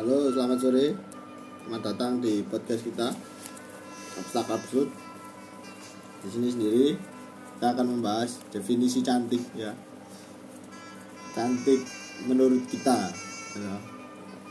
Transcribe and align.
Halo, 0.00 0.32
selamat 0.32 0.58
sore. 0.64 0.96
Selamat 1.60 1.92
datang 1.92 2.24
di 2.24 2.40
podcast 2.48 2.88
kita 2.88 3.12
Abstrak 4.16 4.48
Absurd. 4.48 4.88
Di 6.24 6.28
sini 6.32 6.48
sendiri 6.48 6.96
kita 7.52 7.76
akan 7.76 7.84
membahas 7.84 8.40
definisi 8.48 9.04
cantik 9.04 9.44
ya. 9.52 9.76
Cantik 11.36 11.84
menurut 12.24 12.64
kita. 12.72 13.12
Ya. 13.60 13.76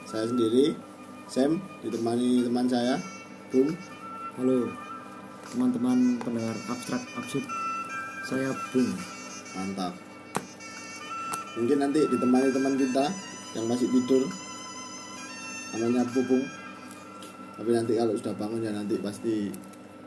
Saya 0.05 0.29
sendiri, 0.29 0.77
Sam, 1.25 1.57
ditemani 1.81 2.45
teman 2.45 2.69
saya, 2.69 3.01
Bung. 3.49 3.73
Halo 4.37 4.69
teman-teman 5.49 6.21
pendengar 6.21 6.53
abstrak 6.69 7.01
absurd 7.17 7.49
Saya 8.21 8.53
Bung 8.69 8.93
Mantap. 9.57 9.97
Mungkin 11.57 11.81
nanti 11.81 12.05
ditemani 12.05 12.53
teman 12.53 12.77
kita 12.77 13.09
yang 13.57 13.65
masih 13.65 13.89
tidur. 13.89 14.29
Namanya 15.75 16.03
Pupung. 16.09 16.43
Tapi 17.59 17.69
nanti 17.75 17.93
kalau 17.99 18.15
sudah 18.15 18.33
bangun 18.39 18.63
ya 18.63 18.71
nanti 18.71 18.95
pasti 19.03 19.51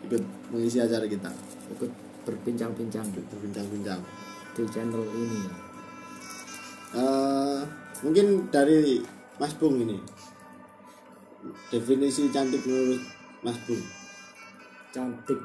ikut 0.09 0.23
mengisi 0.51 0.81
acara 0.81 1.05
kita. 1.07 1.31
ikut 1.73 1.89
berbincang-bincang 2.23 3.07
Berbincang-bincang. 3.33 4.01
di 4.53 4.63
channel 4.69 5.01
ini 5.17 5.43
Eh, 6.93 7.61
mungkin 8.05 8.53
dari 8.53 9.01
Mas 9.41 9.57
Bung 9.57 9.81
ini. 9.81 9.97
Definisi 11.73 12.29
cantik 12.29 12.61
menurut 12.69 13.01
Mas 13.41 13.57
Bung. 13.65 13.81
Cantik 14.93 15.41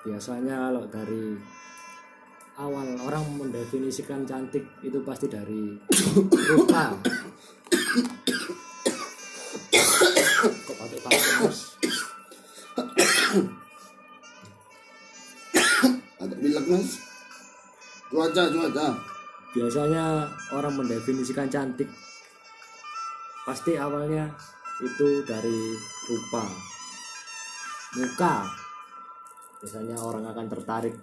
Biasanya 0.00 0.72
kalau 0.72 0.88
dari 0.88 1.36
awal 2.56 2.88
orang 3.04 3.24
mendefinisikan 3.36 4.24
cantik 4.24 4.64
itu 4.80 4.96
pasti 5.04 5.28
dari 5.28 5.76
rupa 6.56 6.96
Mas. 11.04 11.58
Cuaca, 18.08 18.42
cuaca. 18.50 18.88
biasanya 19.48 20.28
orang 20.52 20.76
mendefinisikan 20.76 21.48
cantik 21.48 21.88
pasti 23.48 23.80
awalnya 23.80 24.28
itu 24.84 25.24
dari 25.24 25.72
rupa 26.04 26.44
muka 27.96 28.44
biasanya 29.58 29.96
orang 29.98 30.28
akan 30.28 30.46
tertarik 30.52 30.94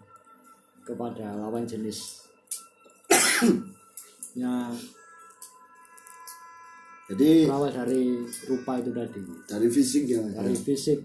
kepada 0.85 1.33
lawan 1.33 1.65
jenis 1.65 2.29
ya 4.39 4.69
Jadi 7.05 7.45
berawal 7.45 7.69
dari 7.69 8.25
rupa 8.49 8.81
itu 8.81 8.89
tadi. 8.89 9.21
dari 9.45 9.67
fisik 9.69 10.03
ya. 10.09 10.21
dari 10.25 10.55
fisik 10.57 10.99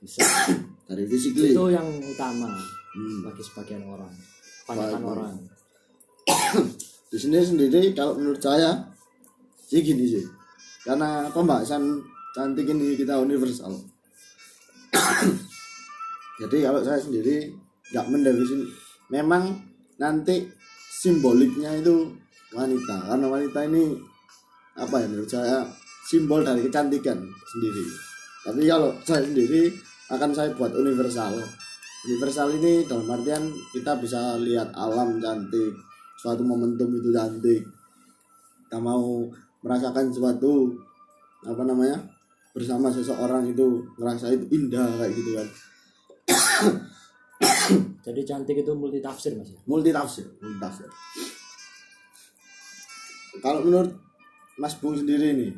bisa. 0.00 0.24
Dari 0.92 1.08
fisik 1.08 1.32
itu 1.32 1.64
yang 1.72 1.88
utama 2.04 2.52
Hmm. 2.92 3.24
bagi 3.24 3.40
sebagian 3.40 3.88
orang 3.88 4.12
baik. 4.68 5.00
orang. 5.00 5.40
Di 7.12 7.16
sini 7.16 7.40
sendiri 7.40 7.96
kalau 7.96 8.20
menurut 8.20 8.36
saya 8.36 8.76
sih 9.64 9.80
gini 9.80 10.04
sih. 10.04 10.20
Karena 10.84 11.32
pembahasan 11.32 12.04
cantik 12.36 12.68
ini 12.68 12.92
kita 12.92 13.16
universal. 13.16 13.72
Jadi 16.44 16.56
kalau 16.60 16.84
saya 16.84 17.00
sendiri 17.00 17.48
nggak 17.92 18.06
mendefinisikan 18.12 18.62
memang 19.08 19.42
nanti 19.96 20.44
simboliknya 20.92 21.72
itu 21.80 22.12
wanita. 22.52 23.08
Karena 23.08 23.26
wanita 23.32 23.60
ini 23.64 23.96
apa 24.76 24.96
ya 25.02 25.06
menurut 25.08 25.30
saya 25.30 25.64
simbol 26.06 26.40
dari 26.42 26.64
kecantikan 26.64 27.18
sendiri. 27.22 27.84
Tapi 28.42 28.66
kalau 28.66 28.90
saya 29.06 29.22
sendiri 29.22 29.70
akan 30.10 30.30
saya 30.34 30.50
buat 30.56 30.74
universal. 30.74 31.38
Universal 32.02 32.50
ini 32.58 32.82
dalam 32.82 33.06
artian 33.06 33.46
kita 33.70 33.94
bisa 34.02 34.34
lihat 34.42 34.74
alam 34.74 35.22
cantik 35.22 35.70
suatu 36.18 36.42
momentum 36.42 36.90
itu 36.98 37.14
cantik. 37.14 37.62
Kita 38.66 38.82
mau 38.82 39.28
merasakan 39.62 40.10
suatu 40.10 40.74
apa 41.46 41.62
namanya 41.62 42.02
bersama 42.50 42.90
seseorang 42.90 43.46
itu 43.48 43.86
ngerasa 43.96 44.34
itu 44.34 44.44
indah 44.50 44.88
kayak 44.98 45.12
gitu 45.14 45.30
kan. 45.38 45.48
Jadi 48.10 48.20
cantik 48.26 48.56
itu 48.66 48.72
multi 48.74 48.98
tafsir 48.98 49.38
mas 49.38 49.54
ya? 49.54 49.58
Multi 49.70 49.94
tafsir 49.94 50.26
multi 50.42 50.58
tafsir 50.58 50.90
kalau 53.40 53.64
menurut 53.64 53.96
Mas 54.62 54.78
Bung 54.78 54.94
sendiri 54.94 55.34
nih 55.34 55.50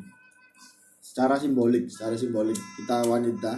secara 0.97 1.37
simbolik 1.37 1.85
secara 1.85 2.17
simbolik 2.17 2.57
kita 2.73 3.05
wanita 3.05 3.53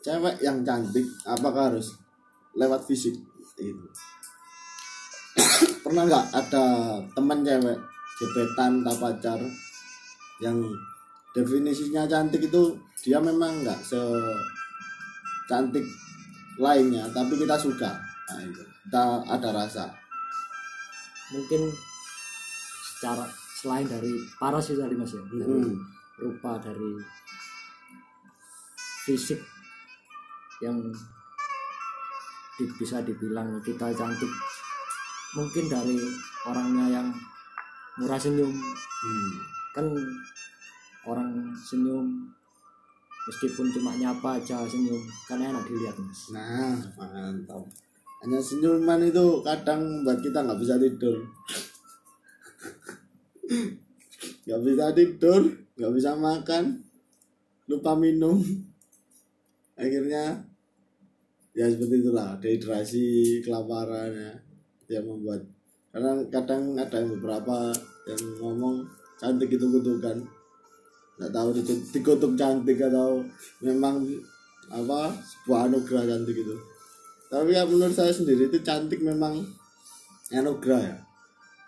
cewek 0.00 0.40
yang 0.40 0.64
cantik 0.64 1.04
apakah 1.28 1.68
harus 1.68 2.00
lewat 2.56 2.80
fisik? 2.88 3.12
Itu. 3.60 3.84
Pernah 5.84 6.08
nggak 6.08 6.26
ada 6.32 6.64
teman 7.12 7.44
cewek 7.44 7.76
gebetan 8.16 8.80
tak 8.80 8.96
pacar 8.96 9.40
yang 10.40 10.56
definisinya 11.36 12.08
cantik 12.08 12.48
itu 12.48 12.72
dia 13.04 13.20
memang 13.20 13.60
nggak 13.60 13.84
se 13.84 14.00
cantik 15.44 15.84
lainnya 16.56 17.04
tapi 17.12 17.36
kita 17.36 17.60
suka. 17.60 18.00
Nah, 18.32 18.40
itu. 18.48 18.64
Kita 18.64 19.28
ada 19.28 19.48
rasa. 19.52 19.92
Mungkin 21.36 21.68
secara 22.80 23.28
selain 23.60 23.84
dari 23.84 24.08
paras 24.40 24.72
itu 24.72 24.80
tadi 24.80 24.96
mas 24.96 25.12
ya? 25.12 25.20
Dari 25.20 25.44
Hmm. 25.44 25.76
rupa 26.16 26.56
dari 26.56 26.96
fisik 29.04 29.40
yang 30.60 30.76
di- 32.56 32.72
bisa 32.74 33.00
dibilang 33.00 33.60
kita 33.60 33.92
cantik. 33.92 34.32
Mungkin 35.32 35.64
dari 35.66 35.96
orangnya 36.42 36.86
yang 36.90 37.08
murah 37.96 38.16
senyum. 38.16 38.48
Hmm. 39.00 39.32
kan 39.70 39.86
orang 41.06 41.30
senyum 41.56 42.26
meskipun 43.22 43.70
cuma 43.70 43.94
nyapa 43.94 44.36
aja 44.36 44.66
senyum 44.66 44.98
kan 45.24 45.38
enak 45.38 45.62
dilihat 45.62 45.94
mas. 45.96 46.34
Nah 46.34 46.74
mantap. 46.98 47.62
Hanya 48.20 48.36
senyuman 48.36 49.00
itu 49.00 49.40
kadang 49.40 50.02
buat 50.02 50.18
kita 50.18 50.42
nggak 50.42 50.58
bisa 50.58 50.76
tidur 50.76 51.22
nggak 54.46 54.60
bisa 54.62 54.86
tidur 54.94 55.42
nggak 55.74 55.92
bisa 55.96 56.12
makan 56.12 56.84
lupa 57.70 57.96
minum. 57.96 58.42
Akhirnya 59.80 60.44
ya 61.56 61.66
seperti 61.66 62.04
itulah 62.04 62.36
dehidrasi 62.36 63.40
kelaparan 63.40 64.12
ya 64.12 64.32
yang 64.92 65.06
membuat. 65.08 65.40
Karena 65.90 66.20
kadang 66.30 66.76
ada 66.76 67.00
beberapa 67.06 67.72
yang 68.06 68.22
ngomong 68.38 68.84
cantik 69.16 69.50
itu 69.50 69.66
kutukan. 69.66 70.20
Nggak 71.16 71.32
tahu 71.32 71.48
dikutuk 71.94 72.32
cantik 72.36 72.78
atau 72.82 73.24
memang 73.64 74.04
apa 74.70 75.14
sebuah 75.16 75.70
anugerah 75.70 76.04
cantik 76.06 76.36
itu. 76.44 76.56
Tapi 77.30 77.54
ya 77.54 77.62
menurut 77.64 77.94
saya 77.94 78.10
sendiri 78.10 78.50
itu 78.50 78.58
cantik 78.60 79.00
memang 79.00 79.42
anugerah 80.34 80.82
ya 80.82 81.09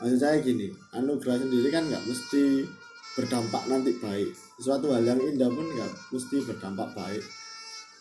maksud 0.02 0.18
saya 0.18 0.42
gini 0.42 0.66
anugerah 0.90 1.38
sendiri 1.38 1.70
kan 1.70 1.86
nggak 1.86 2.02
mesti 2.10 2.66
berdampak 3.14 3.62
nanti 3.70 3.94
baik. 4.02 4.34
Suatu 4.58 4.90
hal 4.90 5.06
yang 5.06 5.22
indah 5.22 5.46
pun 5.46 5.62
nggak 5.62 5.92
mesti 6.10 6.36
berdampak 6.42 6.90
baik. 6.90 7.22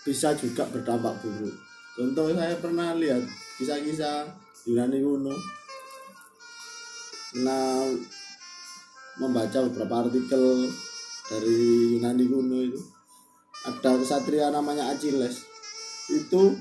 Bisa 0.01 0.33
juga 0.33 0.65
berdampak 0.65 1.21
buruk. 1.21 1.53
Contoh 1.93 2.33
saya 2.33 2.57
pernah 2.57 2.97
lihat 2.97 3.21
kisah-kisah 3.61 4.33
Yunani 4.65 4.97
kuno. 4.97 5.35
Nah 7.45 7.85
membaca 9.21 9.61
beberapa 9.69 10.09
artikel 10.09 10.73
dari 11.29 11.59
Yunani 11.93 12.25
kuno 12.25 12.57
itu. 12.65 12.81
Ada 13.61 14.01
kesatria 14.01 14.49
namanya 14.49 14.89
Achilles. 14.89 15.45
Itu 16.09 16.57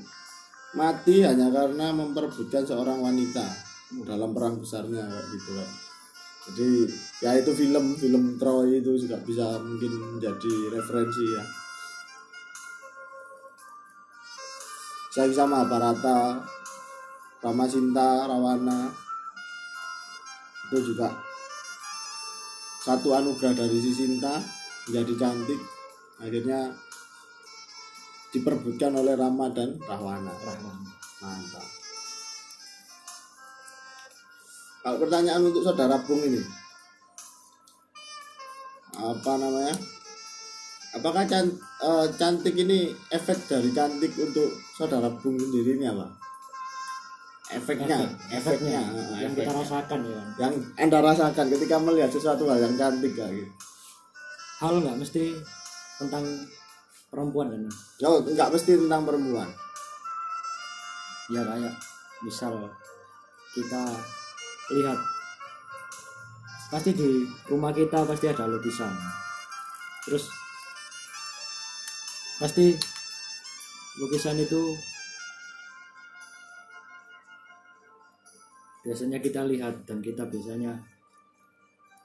mati 0.77 1.25
hanya 1.25 1.49
karena 1.49 1.89
memperebutkan 1.97 2.61
seorang 2.61 3.01
wanita 3.01 3.70
dalam 4.07 4.31
perang 4.31 4.63
besarnya 4.63 5.03
kayak 5.03 5.25
gitu 5.35 5.51
kan 5.59 5.69
jadi 6.41 6.69
ya 7.21 7.31
itu 7.37 7.51
film 7.53 7.93
film 7.93 8.23
Troy 8.41 8.81
itu 8.81 8.97
juga 8.97 9.21
bisa 9.21 9.61
mungkin 9.61 10.17
menjadi 10.17 10.53
referensi 10.73 11.25
ya. 11.37 11.43
Saya 15.11 15.29
sama 15.35 15.67
Barata 15.67 16.41
Ramasinta 17.43 18.25
Rawana 18.25 18.89
itu 20.71 20.95
juga 20.95 21.11
satu 22.81 23.13
anugerah 23.13 23.53
dari 23.53 23.77
si 23.77 23.91
Sinta 23.93 24.39
menjadi 24.87 25.13
cantik 25.19 25.59
akhirnya 26.17 26.73
diperbutkan 28.31 28.95
oleh 28.95 29.13
Rama 29.19 29.51
dan 29.51 29.77
Rahwana 29.83 30.31
Rahman 30.31 30.79
mantap 31.19 31.80
kalau 34.81 34.97
pertanyaan 34.97 35.41
untuk 35.45 35.61
saudara 35.61 35.97
Bung 36.01 36.21
ini. 36.21 36.41
Apa 38.91 39.31
namanya? 39.39 39.75
Apakah 40.91 41.23
can, 41.23 41.47
eh, 41.79 42.05
cantik 42.19 42.51
ini 42.53 42.91
efek 43.09 43.47
dari 43.47 43.71
cantik 43.71 44.11
untuk 44.17 44.49
saudara 44.75 45.07
Bung 45.07 45.39
sendiri 45.39 45.79
ini 45.79 45.87
apa? 45.87 46.05
Efeknya 47.51 47.99
Efek- 48.31 48.31
efeknya, 48.31 48.79
efeknya. 48.79 48.81
Eh, 48.95 49.19
yang 49.27 49.33
kita 49.35 49.43
efeknya. 49.43 49.59
rasakan 49.59 49.99
ya. 50.07 50.21
Yang 50.39 50.53
anda 50.79 50.99
rasakan 51.03 51.45
ketika 51.51 51.75
melihat 51.77 52.09
sesuatu 52.09 52.43
hal 52.47 52.59
yang 52.59 52.75
cantik 52.79 53.11
kayak 53.11 53.43
gitu. 53.43 53.51
Hal 54.63 54.79
nggak 54.79 54.97
mesti 54.97 55.35
tentang 55.99 56.23
perempuan 57.11 57.51
kan? 57.51 57.63
Oh 58.07 58.23
nggak 58.23 58.49
mesti 58.55 58.71
tentang 58.79 59.03
perempuan. 59.03 59.49
Ya 61.27 61.43
kayak 61.43 61.75
misal 62.23 62.55
kita 63.51 63.83
lihat. 64.73 64.99
Pasti 66.71 66.95
di 66.95 67.27
rumah 67.51 67.75
kita 67.75 68.07
pasti 68.07 68.31
ada 68.31 68.47
lukisan. 68.47 68.91
Terus 70.07 70.31
pasti 72.39 72.73
lukisan 73.99 74.39
itu 74.39 74.73
biasanya 78.81 79.21
kita 79.21 79.45
lihat 79.45 79.85
dan 79.85 80.01
kita 80.01 80.25
biasanya 80.25 80.73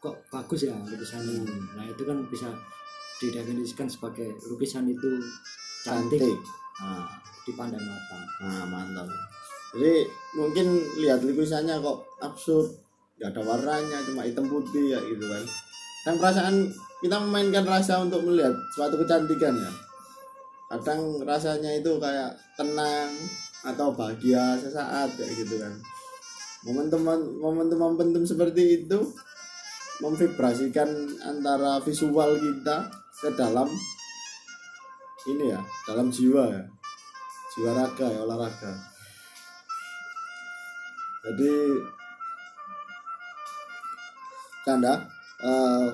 kok 0.02 0.18
bagus 0.28 0.66
ya 0.66 0.74
lukisannya? 0.74 1.46
Nah 1.78 1.86
itu 1.86 2.02
kan 2.02 2.18
bisa 2.28 2.50
didefinisikan 3.22 3.88
sebagai 3.88 4.34
lukisan 4.50 4.84
itu 4.90 5.22
cantik, 5.86 6.20
cantik. 6.20 6.38
Nah, 6.76 7.08
dipandang 7.48 7.80
mata. 7.80 8.18
Nah 8.44 8.64
mantap 8.68 9.08
jadi 9.76 10.08
mungkin 10.32 10.66
lihat 11.04 11.20
lukisannya 11.20 11.76
kok 11.84 11.98
absurd. 12.24 12.72
Nggak 13.20 13.28
ada 13.36 13.42
warnanya 13.44 13.98
cuma 14.08 14.24
hitam 14.24 14.48
putih 14.48 14.96
ya 14.96 15.00
gitu 15.04 15.20
kan. 15.28 15.44
Dan 16.08 16.14
perasaan 16.16 16.56
kita 17.04 17.16
memainkan 17.20 17.68
rasa 17.68 18.00
untuk 18.00 18.24
melihat 18.24 18.56
suatu 18.72 18.96
kecantikan 18.96 19.52
ya. 19.52 19.72
Kadang 20.72 21.20
rasanya 21.28 21.76
itu 21.76 21.92
kayak 22.00 22.32
tenang 22.56 23.12
atau 23.68 23.92
bahagia 23.92 24.56
sesaat 24.56 25.12
kayak 25.12 25.44
gitu 25.44 25.60
kan. 25.60 25.76
Momentum 26.64 27.04
momentum 27.36 27.76
momentum 27.76 28.24
seperti 28.24 28.80
itu 28.84 28.98
memvibrasikan 30.00 30.88
antara 31.20 31.84
visual 31.84 32.36
kita 32.40 32.88
ke 33.20 33.28
dalam 33.36 33.68
ini 35.28 35.52
ya 35.52 35.60
dalam 35.84 36.08
jiwa 36.08 36.48
ya. 36.48 36.64
Jiwa 37.56 37.70
raga 37.76 38.06
ya 38.08 38.20
olahraga 38.24 38.95
jadi 41.26 41.52
canda 44.66 44.94
eh, 45.42 45.88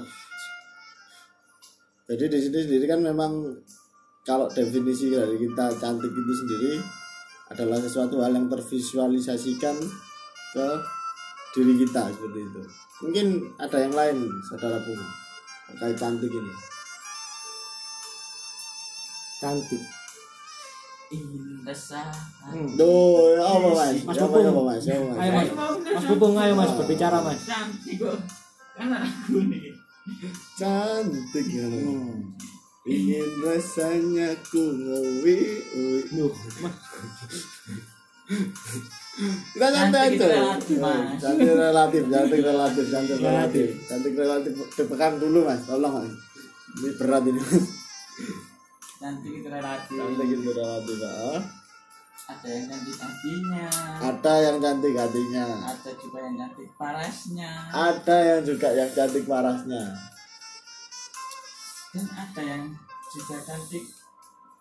jadi 2.08 2.24
di 2.28 2.38
sini 2.40 2.58
sendiri 2.68 2.84
kan 2.88 3.00
memang 3.00 3.32
kalau 4.22 4.46
definisi 4.52 5.12
dari 5.12 5.40
kita 5.40 5.72
cantik 5.80 6.12
itu 6.12 6.32
sendiri 6.44 6.72
adalah 7.52 7.80
sesuatu 7.80 8.20
hal 8.24 8.32
yang 8.32 8.48
tervisualisasikan 8.48 9.76
ke 10.52 10.68
diri 11.52 11.84
kita 11.84 12.08
seperti 12.12 12.40
itu 12.48 12.62
mungkin 13.04 13.26
ada 13.60 13.76
yang 13.76 13.92
lain 13.92 14.18
saudara 14.48 14.80
pun 14.80 14.98
terkait 15.68 15.96
cantik 16.00 16.32
ini 16.32 16.54
cantik. 19.42 20.01
Duh, 22.74 23.38
ya 23.38 23.44
apa 23.46 23.68
mas? 23.70 23.96
Mas 24.02 24.16
Ya 24.16 24.24
apa, 24.26 24.34
Bubung. 24.34 24.42
ya 24.42 24.50
apa, 24.50 24.62
mas? 24.66 24.82
Ya 24.82 24.94
apa, 24.98 25.04
mas? 25.06 25.20
Ayo, 25.22 25.32
Mas. 25.32 25.48
Mas 25.94 26.04
Bubung 26.10 26.34
ayo 26.34 26.52
mas 26.58 26.70
berbicara 26.74 27.18
mas 27.22 27.38
cantik 27.46 27.96
kok 28.02 28.16
kan 28.74 28.90
aku 28.90 29.38
nih 29.46 29.70
Cantik 30.58 31.46
ya. 31.46 31.62
Hmm. 31.62 32.34
Ingin 32.82 33.30
rasanya 33.46 34.34
ku 34.42 34.58
ngewi 34.58 35.38
ui. 35.78 36.02
Duh, 36.10 36.34
Mas. 36.58 36.74
Kita 39.54 39.66
santai 39.70 40.18
aja. 40.18 40.26
relatif, 40.26 40.76
Mas. 40.82 41.22
Cantik 41.22 41.54
relatif, 41.54 42.02
cantik 42.10 42.40
relatif, 42.42 42.84
cantik 42.90 43.18
relatif. 43.20 43.66
Cantik 43.86 44.14
relatif. 44.18 44.52
Tepekan 44.74 45.12
dulu 45.22 45.46
mas, 45.46 45.62
tolong 45.62 46.02
mas. 46.02 46.10
Ini 46.82 46.90
berat 46.98 47.22
ini 47.28 47.38
mas. 47.38 47.62
Cantik 49.02 49.32
itu 49.34 49.48
relatif 49.48 49.94
Cantik 49.98 50.28
itu 50.30 50.50
relatif 50.52 50.96
pak. 50.96 51.42
ada 52.24 52.46
yang 52.48 52.64
cantik 52.70 52.96
hatinya 52.96 53.66
Ada 54.00 54.34
yang 54.40 54.56
cantik 54.56 54.94
hatinya. 54.94 55.46
ada 55.66 55.90
juga 55.98 56.18
yang 56.22 56.34
cantik 56.38 56.68
parasnya 56.78 57.50
Ada 57.68 58.16
yang 58.22 58.40
juga 58.46 58.68
yang 58.70 58.90
cantik 58.94 59.24
parasnya. 59.26 59.82
dan 61.92 62.06
ada 62.08 62.40
yang 62.40 62.62
juga 63.10 63.36
cantik 63.42 63.84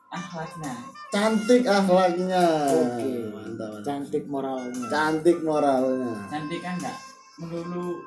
akhlaknya 0.10 0.74
Cantik 1.08 1.64
akhlaknya. 1.64 2.46
Oke. 2.68 3.08
Mantap, 3.30 3.70
mantap. 3.72 3.86
cantik 3.86 4.24
moralnya 4.26 4.88
Cantik 4.90 5.38
moralnya. 5.40 6.14
cantik 6.28 6.60
kan 6.60 6.76
enggak 6.76 6.98
melulu 7.38 8.02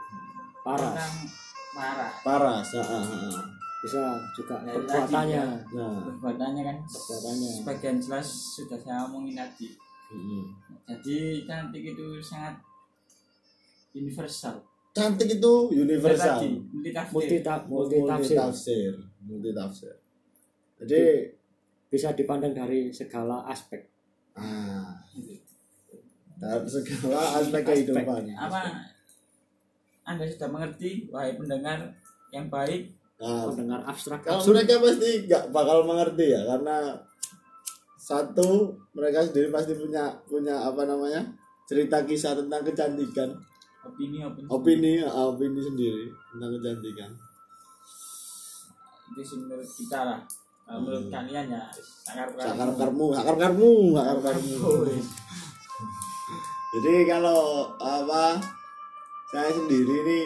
paras 0.61 0.93
orang 0.93 1.15
parah 1.73 2.13
Paras. 2.21 2.69
ah, 2.75 2.85
ah, 2.85 3.03
ah. 3.03 3.43
Bisa 3.85 4.17
juga 4.33 4.65
Dari 4.65 4.81
perbuatannya 4.81 5.45
tadi, 5.45 5.77
Nah. 5.77 6.01
perbuatannya 6.09 6.63
kan 6.65 6.77
perbuatannya 6.89 7.51
sebagian 7.61 7.97
jelas 8.01 8.29
sudah 8.57 8.79
saya 8.81 9.05
omongin 9.05 9.37
tadi. 9.37 9.69
Mm. 10.15 10.45
jadi 10.85 11.43
cantik 11.49 11.85
itu 11.85 12.07
sangat 12.25 12.57
universal. 13.93 14.63
Cantik 14.95 15.27
itu 15.37 15.53
universal. 15.75 16.39
Tadi, 16.41 16.61
multi 16.73 16.91
multi 17.13 17.37
ta 17.43 17.55
multi 17.67 17.97
multi 17.99 18.09
tafsir 18.09 18.37
tafsir 18.39 18.93
multi 19.25 19.51
tafsir 19.51 19.95
jadi 20.85 21.33
bisa 21.89 22.11
dipandang 22.11 22.53
dari 22.53 22.91
segala 22.91 23.47
aspek. 23.47 23.87
Ah. 24.35 24.99
Dalam 26.35 26.67
segala 26.67 27.39
aspek 27.39 27.63
kehidupan 27.63 28.35
apa? 28.35 28.91
Anda 30.05 30.27
sudah 30.29 30.51
mengerti 30.51 31.09
wahai 31.09 31.39
pendengar 31.39 31.95
yang 32.35 32.51
baik 32.51 32.93
nah, 33.21 33.47
pendengar 33.51 33.81
abstrak 33.87 34.21
kalau 34.23 34.43
absurd. 34.43 34.55
mereka 34.59 34.75
pasti 34.83 35.09
nggak 35.29 35.45
bakal 35.55 35.79
mengerti 35.87 36.27
ya 36.35 36.41
karena 36.47 36.77
satu 38.05 38.77
mereka 38.93 39.25
sendiri 39.25 39.49
pasti 39.49 39.73
punya 39.73 40.13
punya 40.29 40.61
apa 40.61 40.85
namanya 40.85 41.25
cerita 41.65 42.05
kisah 42.05 42.37
tentang 42.37 42.61
kecantikan. 42.61 43.33
Opini 43.85 44.21
opini. 44.25 44.47
Opini 44.49 44.93
ah, 45.01 45.33
opini 45.33 45.61
sendiri 45.61 46.13
tentang 46.33 46.51
kecantikan. 46.61 47.11
Itu 49.13 49.21
sih 49.25 49.37
menurut 49.41 49.69
kita 49.69 50.01
lah. 50.05 50.21
Kalau 50.65 50.81
menurut 50.81 51.09
kalian 51.13 51.53
ya 51.53 51.65
sakar 52.05 52.29
sakar 52.37 52.69
karmu 52.77 53.07
sakar 53.13 53.37
karmu 53.37 53.73
sakar 53.97 54.19
karmu. 54.21 54.57
Jadi 56.75 56.95
kalau 57.07 57.71
apa 57.81 58.41
saya 59.33 59.51
sendiri 59.53 59.95
ini 60.05 60.21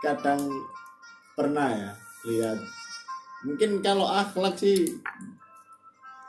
kadang 0.00 0.40
pernah 1.36 1.68
ya 1.72 1.92
lihat. 2.26 2.58
Mungkin 3.42 3.82
kalau 3.82 4.06
akhlak 4.06 4.54
sih 4.54 4.86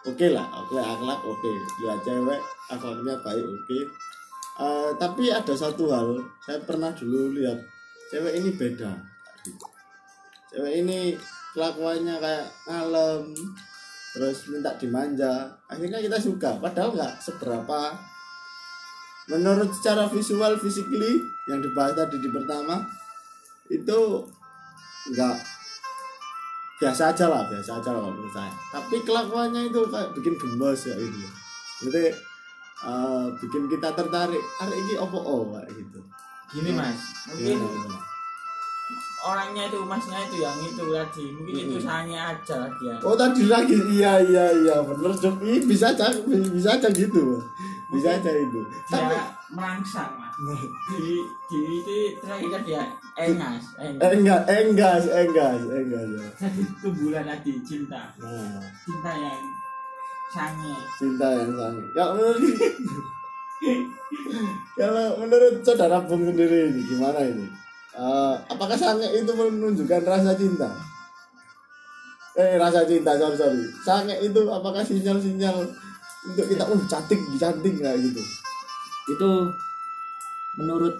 oke 0.06 0.28
lah. 0.34 0.48
Oke 0.66 0.78
akhlak 0.82 1.22
oke. 1.22 1.52
Lihat 1.86 2.00
cewek 2.02 2.42
akhlaknya 2.70 3.16
baik 3.22 3.46
oke. 3.46 3.80
Eh, 4.54 4.90
tapi 5.02 5.34
ada 5.34 5.54
satu 5.58 5.90
hal 5.90 6.22
saya 6.46 6.62
pernah 6.62 6.94
dulu 6.94 7.34
lihat 7.38 7.58
cewek 8.14 8.38
ini 8.38 8.54
beda. 8.54 8.94
Cewek 10.54 10.86
ini 10.86 11.18
kelakuannya 11.54 12.16
kayak 12.22 12.48
ngalem 12.70 13.34
terus 14.14 14.46
minta 14.50 14.74
dimanja. 14.78 15.50
Akhirnya 15.66 15.98
kita 15.98 16.18
suka 16.22 16.62
padahal 16.62 16.94
nggak 16.94 17.18
seberapa. 17.22 17.98
Menurut 19.24 19.72
secara 19.72 20.06
visual 20.12 20.60
physically 20.60 21.24
yang 21.48 21.64
dibahas 21.64 21.96
tadi 21.96 22.20
di 22.20 22.28
pertama 22.28 22.84
itu 23.72 24.28
nggak 25.10 25.53
biasa 26.84 27.16
aja 27.16 27.26
lah 27.32 27.42
biasa 27.48 27.72
aja 27.80 27.90
lah 27.96 28.02
menurut 28.04 28.34
saya. 28.36 28.52
Tapi 28.76 28.96
kelakuannya 29.08 29.72
itu 29.72 29.80
kayak 29.88 30.12
bikin 30.12 30.36
gemes 30.36 30.82
ya 30.84 30.96
itu 31.00 31.20
jadi 31.84 32.12
eh, 32.84 33.26
bikin 33.40 33.64
kita 33.72 33.90
tertarik 33.96 34.44
arek 34.60 34.78
ini 34.78 34.94
opo 35.00 35.20
oh 35.20 35.42
kayak 35.56 35.72
gitu. 35.72 36.00
Gini 36.52 36.76
mas. 36.76 37.00
Mungkin 37.32 37.58
gimana? 37.64 38.00
orangnya 39.24 39.72
itu 39.72 39.80
masnya 39.88 40.20
itu 40.28 40.44
yang 40.44 40.60
itu 40.60 40.84
tadi 40.92 41.26
mungkin 41.32 41.56
itu 41.56 41.76
Mm-mm. 41.80 41.88
sayangnya 41.88 42.36
aja 42.36 42.56
lah 42.60 42.72
dia 42.76 42.94
Oh 43.08 43.16
tadi 43.16 43.48
lagi. 43.48 43.80
Iya 43.80 44.20
iya 44.20 44.46
iya 44.52 44.76
bener 44.84 45.16
Jok. 45.16 45.40
Bisa 45.64 45.96
aja 45.96 46.12
bisa 46.28 46.76
aja 46.76 46.92
gitu 46.92 47.40
bisa 47.94 48.10
aja 48.10 48.32
itu. 48.34 48.60
tapi 48.90 49.14
dia 49.14 49.24
merangsang 49.54 50.12
mas. 50.18 50.34
Di 50.92 51.22
di 51.48 51.60
itu 51.80 51.96
terakhir 52.20 52.60
dia 52.66 52.84
engas 53.14 53.64
eh, 53.78 53.94
engas 53.94 54.10
enggak 54.10 54.42
enggak 54.50 54.96
enggak 55.06 55.52
enggak 55.62 56.04
ya. 56.10 56.28
jadi 56.42 56.62
tumbuhan 56.82 57.24
tadi 57.30 57.52
cinta. 57.62 58.02
Nah. 58.18 58.58
Cinta 58.82 59.12
yang 59.14 59.42
sange. 60.34 60.76
Cinta 60.98 61.28
yang 61.30 61.52
sangat 61.54 61.86
kalau 61.94 62.12
menurut 62.18 62.42
kalau 64.74 65.06
menurut 65.22 65.56
saudara 65.62 65.98
Bung 66.04 66.24
sendiri 66.26 66.74
ini 66.74 66.82
gimana 66.90 67.20
ini? 67.22 67.46
Eh, 67.94 68.36
apakah 68.50 68.74
sange 68.74 69.06
itu 69.14 69.30
menunjukkan 69.30 70.02
rasa 70.02 70.34
cinta? 70.34 70.70
Eh 72.34 72.58
rasa 72.58 72.82
cinta 72.90 73.14
sorry 73.14 73.38
sorry. 73.38 73.64
Sange 73.86 74.18
itu 74.26 74.42
apakah 74.50 74.82
sinyal 74.82 75.22
sinyal 75.22 75.70
untuk 76.26 76.46
kita 76.50 76.66
uh 76.66 76.82
cantik 76.90 77.22
cantik 77.38 77.74
nggak 77.78 77.94
gitu? 78.02 78.22
Itu 79.14 79.30
menurut 80.58 80.98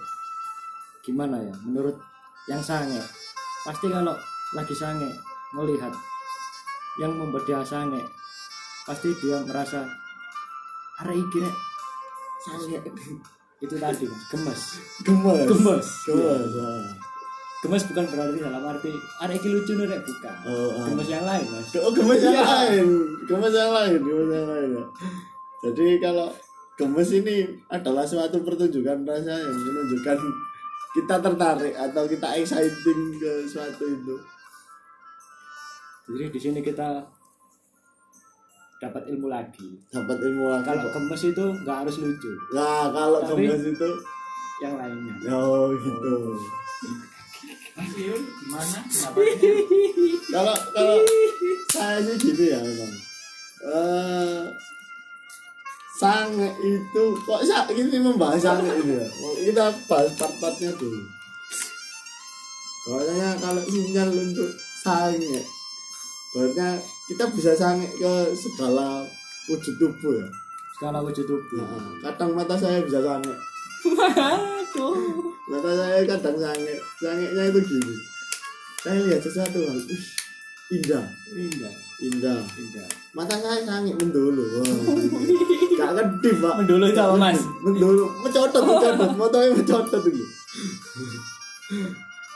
gimana 1.04 1.36
ya 1.36 1.54
menurut 1.62 1.94
yang 2.48 2.60
sange 2.60 2.98
pasti 3.62 3.86
kalau 3.88 4.16
lagi 4.52 4.72
sange 4.72 5.08
melihat 5.52 5.92
yang 6.96 7.12
membuat 7.12 7.44
dia 7.44 7.60
sange 7.60 8.00
pasti 8.84 9.12
dia 9.20 9.40
merasa 9.44 9.84
hari 10.96 11.20
ini 11.20 11.50
sange 12.40 12.78
itu 13.64 13.74
tadi 13.76 14.04
gemes 14.28 14.62
gemes 15.00 15.44
gemes 15.48 15.88
gemes 16.04 16.52
ah. 16.60 16.84
gemes 17.64 17.84
bukan 17.88 18.04
berarti 18.12 18.38
dalam 18.44 18.60
arti 18.64 18.92
hari 19.16 19.40
ini 19.40 19.48
lucu 19.56 19.72
nih 19.72 19.88
bukan 19.88 20.36
oh, 20.44 20.68
ah. 20.80 20.84
gemes 20.84 21.08
yang 21.08 21.24
lain 21.24 21.44
mas 21.48 21.68
Oh, 21.80 21.92
gemes 21.92 22.20
yang 22.20 22.36
Iya. 22.36 22.44
lain, 22.44 22.88
gemes 23.24 23.54
yang 23.54 23.72
lain, 23.72 24.00
gemes 24.00 24.28
yang 24.30 24.46
lain. 24.48 24.68
ya. 24.76 24.84
Jadi 25.64 25.86
kalau 25.96 26.28
gemes 26.76 27.08
ini 27.14 27.36
adalah 27.72 28.04
suatu 28.04 28.36
pertunjukan 28.44 29.06
rasa 29.08 29.32
yang 29.32 29.56
menunjukkan 29.56 30.18
kita 30.94 31.18
tertarik 31.18 31.74
atau 31.74 32.06
kita 32.06 32.28
exciting 32.34 32.72
ke 33.14 33.32
suatu 33.44 33.84
itu. 33.84 34.14
jadi 36.06 36.24
di 36.28 36.38
sini 36.38 36.60
kita 36.60 37.02
dapat 38.76 39.02
ilmu 39.08 39.26
lagi 39.26 39.74
Dapat 39.88 40.18
ilmu 40.20 40.44
lagi. 40.46 40.64
kalau 40.66 40.86
gemes 40.92 41.22
itu 41.24 41.44
nggak 41.58 41.76
harus 41.82 41.96
lucu 41.98 42.30
Nah, 42.52 42.90
kalau 42.90 43.18
Tapi- 43.20 43.48
gemes 43.48 43.64
itu 43.66 43.88
yang 44.60 44.74
lainnya 44.76 45.14
oh 45.30 45.72
gitu. 45.74 46.14
Mas 47.74 47.90
Yun 47.96 48.22
gimana 48.38 48.78
Kenapa? 48.86 49.18
Kalau 50.30 50.54
kalau 50.70 50.96
saya 51.68 51.98
sih 52.00 52.16
gitu 52.22 52.42
ya 52.44 52.58
memang. 52.60 52.92
Eh 53.64 54.42
sange 55.94 56.48
itu 56.60 57.04
kok 57.22 57.40
sa 57.46 57.64
ini 57.70 57.98
membahas 57.98 58.42
sange 58.42 58.70
ini 58.82 58.98
ya. 58.98 59.06
Oh, 59.22 59.34
Kita 59.38 59.64
bahas 59.86 60.10
part-partnya 60.18 60.74
dulu. 60.74 61.00
Pokoknya 62.84 63.32
kalau 63.40 63.62
sinyal 63.64 64.10
untuk 64.12 64.50
sange, 64.84 65.40
Berarti 66.34 66.82
kita 67.08 67.24
bisa 67.30 67.54
sange 67.54 67.86
ke 67.94 68.12
segala 68.34 69.06
wujud 69.46 69.74
tubuh 69.78 70.18
ya. 70.18 70.26
skala 70.74 70.98
wujud 70.98 71.22
tubuh 71.22 71.62
Nah, 71.62 71.94
kadang 72.02 72.34
mata 72.34 72.58
saya 72.58 72.82
bisa 72.82 72.98
sange. 72.98 73.30
waduh 73.86 74.98
Mata 75.46 75.70
saya 75.70 76.02
kadang 76.04 76.34
sange. 76.34 76.74
Sangenya 76.98 77.44
itu 77.48 77.60
gini. 77.62 77.94
Saya 78.82 78.98
lihat 79.00 79.22
sesuatu 79.22 79.62
hal, 79.64 79.78
"Wih, 79.80 80.04
indah, 80.72 81.04
indah 81.34 81.74
indah. 82.02 82.40
indah 82.58 82.88
Mata 83.14 83.36
saya 83.38 83.62
sange 83.62 83.94
mendulu. 83.94 84.42
Wah, 84.58 84.66
gak 85.78 85.90
kedip 85.94 86.34
pak. 86.42 86.54
mendulu 86.62 86.84
itu 86.90 87.00
apa 87.00 87.14
mas 87.14 87.40
Mendulu, 87.62 88.04
mencotot, 88.24 88.62
mencotot, 88.62 89.10
motonya 89.20 89.50
mencotot 89.54 90.02
itu. 90.10 90.24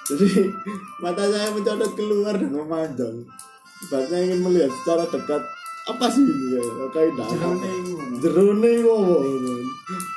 Jadi 0.08 0.28
mata 1.02 1.24
saya 1.26 1.48
mencotot 1.52 1.92
keluar 1.98 2.34
dan 2.38 2.50
memanjang. 2.54 3.16
Ibaratnya 3.88 4.18
ingin 4.24 4.40
melihat 4.42 4.70
secara 4.82 5.04
dekat 5.06 5.42
apa 5.88 6.06
sih 6.10 6.24
ini 6.26 6.58
ya? 6.58 6.62
Kayak 6.90 7.14
Jerone 7.16 7.70
iku. 7.80 7.94
jerone 8.20 8.70
kok 8.82 9.00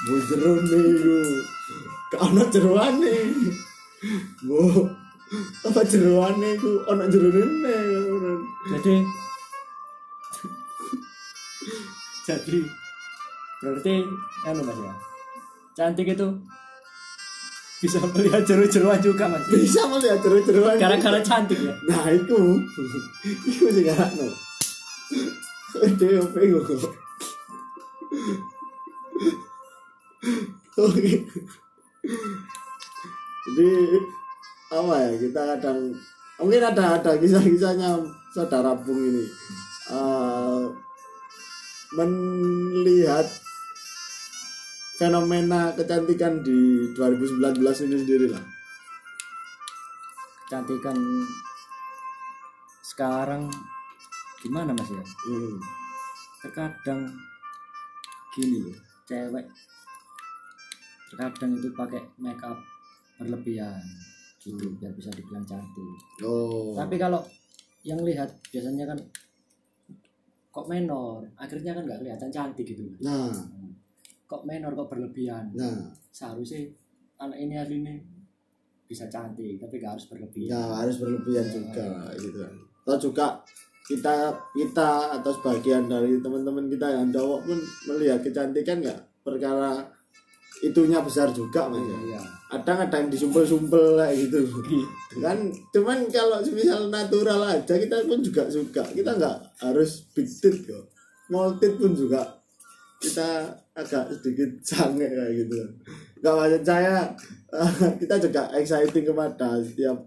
bu 0.02 0.16
jerone 0.28 0.82
gak 2.12 2.22
ono 2.28 2.44
jeroane 2.52 3.14
bu 4.44 4.58
apa 5.64 5.82
jeroane 5.88 6.60
iku 6.60 6.72
ono 6.92 7.04
jerone 7.08 7.44
jadi 8.68 8.96
jadi 12.28 12.60
berarti 13.64 13.96
anu 14.48 14.62
mas 14.68 14.80
ya 14.80 14.94
cantik 15.78 16.12
itu 16.12 16.28
bisa 17.82 17.98
melihat 18.14 18.46
jeru-jeruan 18.46 19.02
juga 19.02 19.26
mas. 19.26 19.42
Bisa 19.50 19.90
melihat 19.90 20.22
jero-jeroan 20.22 20.78
gara-gara 20.78 21.18
cantik 21.26 21.58
ya? 21.58 21.74
Nah 21.90 22.14
iku. 22.14 22.62
Iku 23.26 23.66
sing 23.74 23.90
no 23.90 24.30
DOP 25.98 26.36
iku 26.38 26.60
Oke. 30.78 31.26
Jadi 33.50 33.70
apa 34.72 34.94
ya 34.98 35.12
kita 35.20 35.42
kadang 35.56 35.80
mungkin 36.40 36.64
ada 36.64 36.98
ada 36.98 37.12
kisah-kisahnya 37.20 38.00
saudara 38.32 38.72
Bung 38.74 38.98
ini 38.98 39.26
Eh, 39.92 40.64
melihat 41.92 43.28
fenomena 44.96 45.76
kecantikan 45.76 46.40
di 46.40 46.88
2019 46.96 47.60
ini 47.84 47.96
sendiri 48.00 48.28
lah. 48.32 48.40
kecantikan 50.48 50.96
sekarang 52.84 53.52
gimana 54.40 54.72
mas 54.72 54.88
ya 54.88 55.04
Hmm. 55.28 55.60
terkadang 56.40 57.12
gini 58.32 58.72
loh 58.72 58.80
cewek 59.04 59.48
terkadang 61.08 61.52
itu 61.56 61.68
pakai 61.72 62.04
make 62.16 62.44
up 62.44 62.56
berlebihan 63.16 63.80
gitu 64.42 64.74
biar 64.82 64.92
bisa 64.98 65.14
dibilang 65.14 65.46
cantik. 65.46 65.98
Oh. 66.26 66.74
tapi 66.74 66.98
kalau 66.98 67.22
yang 67.86 68.02
lihat 68.02 68.30
biasanya 68.50 68.90
kan 68.90 69.00
kok 70.52 70.68
menor 70.68 71.24
akhirnya 71.38 71.72
kan 71.78 71.84
nggak 71.86 72.00
kelihatan 72.02 72.30
cantik 72.34 72.66
gitu. 72.66 72.84
Nah, 73.00 73.32
kok 74.28 74.44
menor 74.44 74.74
kok 74.76 74.90
berlebihan? 74.92 75.54
Nah, 75.56 75.94
seharusnya 76.12 76.68
anak 77.22 77.38
ini 77.38 77.56
hari 77.56 77.76
ini 77.80 77.96
bisa 78.90 79.08
cantik 79.08 79.62
tapi 79.62 79.80
nggak 79.80 79.94
harus 79.96 80.06
berlebihan. 80.12 80.52
Ya 80.52 80.64
harus 80.84 80.98
berlebihan 81.00 81.46
juga 81.48 81.88
gitu. 82.20 82.38
Kan. 82.44 82.54
Atau 82.84 82.98
juga 83.10 83.28
kita 83.88 84.36
kita 84.58 84.90
atau 85.22 85.32
sebagian 85.32 85.88
dari 85.88 86.20
teman-teman 86.20 86.68
kita 86.68 86.88
yang 87.00 87.08
cowok 87.10 87.40
pun 87.48 87.60
melihat 87.88 88.20
kecantikan 88.20 88.84
nggak? 88.84 89.00
Perkara 89.22 89.86
itunya 90.62 91.02
besar 91.02 91.34
juga 91.34 91.66
mas 91.68 91.82
ya. 91.82 91.98
iya 92.06 92.22
Ada 92.52 92.84
ada 92.86 92.96
yang 93.00 93.08
disumpel-sumpel 93.08 93.96
kayak 93.98 94.28
gitu. 94.28 94.40
gitu 94.46 95.18
kan 95.24 95.38
cuman 95.74 96.06
kalau 96.12 96.38
misal 96.54 96.92
natural 96.94 97.42
aja 97.50 97.74
kita 97.80 98.06
pun 98.06 98.22
juga 98.22 98.46
suka 98.48 98.84
kita 98.94 99.18
nggak 99.18 99.38
harus 99.66 100.06
big 100.14 100.30
tit 100.30 100.56
kok 100.68 100.86
tit 101.58 101.74
pun 101.82 101.92
juga 101.98 102.22
kita 103.02 103.50
agak 103.74 104.14
sedikit 104.14 104.52
sange 104.70 105.08
kayak 105.10 105.32
gitu 105.44 105.58
nggak 106.22 106.34
maksud 106.38 106.64
saya 106.64 107.10
kita 108.02 108.16
juga 108.22 108.42
exciting 108.54 109.06
kepada 109.10 109.58
setiap 109.66 109.98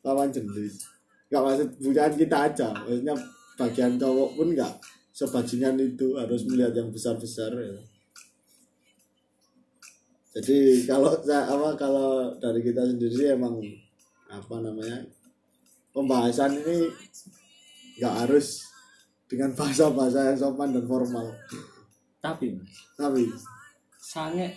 lawan 0.00 0.32
jenis 0.32 0.88
nggak 1.28 1.42
maksud 1.44 1.68
bukan 1.84 2.12
kita 2.16 2.36
aja 2.48 2.68
maksudnya 2.72 3.14
bagian 3.60 4.00
cowok 4.00 4.30
pun 4.40 4.48
nggak 4.56 4.72
sebajingan 5.12 5.76
itu 5.76 6.16
harus 6.16 6.48
melihat 6.48 6.72
yang 6.72 6.88
besar 6.88 7.20
besar 7.20 7.52
ya. 7.52 7.76
Jadi 10.32 10.88
kalau 10.88 11.12
saya 11.20 11.44
apa 11.44 11.76
kalau 11.76 12.32
dari 12.40 12.64
kita 12.64 12.80
sendiri 12.88 13.12
sih 13.12 13.28
emang 13.36 13.60
apa 14.32 14.54
namanya 14.64 15.04
pembahasan 15.92 16.56
ini 16.56 16.88
nggak 18.00 18.14
harus 18.24 18.64
dengan 19.28 19.52
bahasa-bahasa 19.56 20.32
yang 20.32 20.38
sopan 20.40 20.72
dan 20.72 20.84
formal. 20.88 21.28
Tapi 22.20 22.52
Mas, 22.52 22.72
tapi 22.96 23.28
sange 24.00 24.56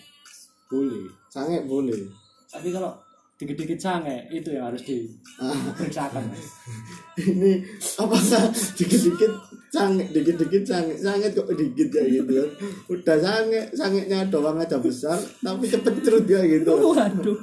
boleh. 0.67 1.11
sange 1.31 1.63
boleh. 1.63 2.07
Tapi 2.51 2.71
kalau 2.71 2.91
dikit-dikit 3.35 3.79
sange 3.79 4.31
itu 4.31 4.55
yang 4.55 4.71
harus 4.71 4.83
diperiksakan 4.83 6.23
Mas. 6.27 6.47
ini 7.31 7.63
apakah 7.99 8.51
dikit-dikit 8.79 9.31
sange 9.75 10.07
dikit-dikit 10.15 10.63
sange 10.63 10.95
sange 10.95 11.27
kok 11.35 11.51
dikit 11.51 11.91
ya 11.91 12.03
gitu. 12.07 12.31
Kan 12.31 12.49
udah 12.87 13.17
sange 13.19 13.61
sangenya 13.75 14.23
doang 14.31 14.55
aja 14.55 14.79
besar 14.79 15.19
tapi 15.43 15.67
cepet 15.67 15.99
cerut 15.99 16.23
ya 16.23 16.39
gitu. 16.47 16.71
Waduh. 16.71 17.35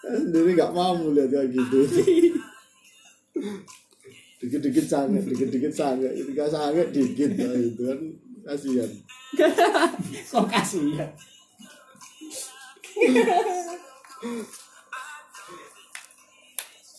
Saya 0.00 0.16
sendiri 0.24 0.56
nggak 0.56 0.72
mau 0.72 0.96
lihat 1.12 1.28
kayak 1.28 1.52
gitu. 1.52 1.78
Dikit-dikit 4.40 4.86
sange 4.88 5.20
dikit-dikit 5.20 5.76
sange 5.76 6.08
ketika 6.08 6.48
sange 6.48 6.88
dikit 6.88 7.36
ya 7.36 7.52
gitu 7.52 7.82
kan. 7.92 8.00
Kasihan. 8.44 8.90
Kok 10.32 10.48
kasih 10.48 10.96
ya 10.96 11.08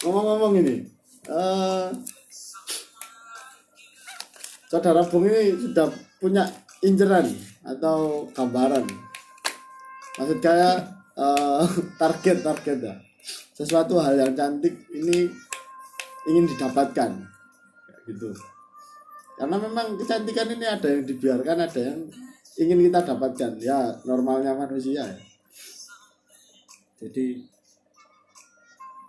ngomong-ngomong 0.05 0.53
ini 0.61 0.85
eh 1.31 1.87
saudara 4.75 5.08
Bung 5.08 5.24
ini 5.32 5.55
sudah 5.55 5.88
punya 6.20 6.44
inceran 6.84 7.32
atau 7.63 8.27
gambaran. 8.36 8.84
Maksud 10.20 10.39
saya 10.44 10.84
eh, 11.15 11.63
target 12.01 12.44
target 12.44 12.77
ya. 12.84 12.96
Sesuatu 13.55 13.96
hal 14.03 14.20
yang 14.20 14.36
cantik 14.36 14.75
ini 14.91 15.32
ingin 16.27 16.44
didapatkan. 16.44 17.24
Gitu. 18.03 18.36
Karena 19.39 19.55
memang 19.55 19.96
kecantikan 19.96 20.51
ini 20.51 20.67
ada 20.67 20.91
yang 20.91 21.08
dibiarkan 21.08 21.58
ada 21.63 21.79
yang 21.79 22.00
ingin 22.60 22.91
kita 22.91 23.00
dapatkan. 23.15 23.55
Ya 23.63 23.96
normalnya 24.03 24.51
manusia 24.60 25.08
ya. 25.08 25.17
jadi 26.96 27.44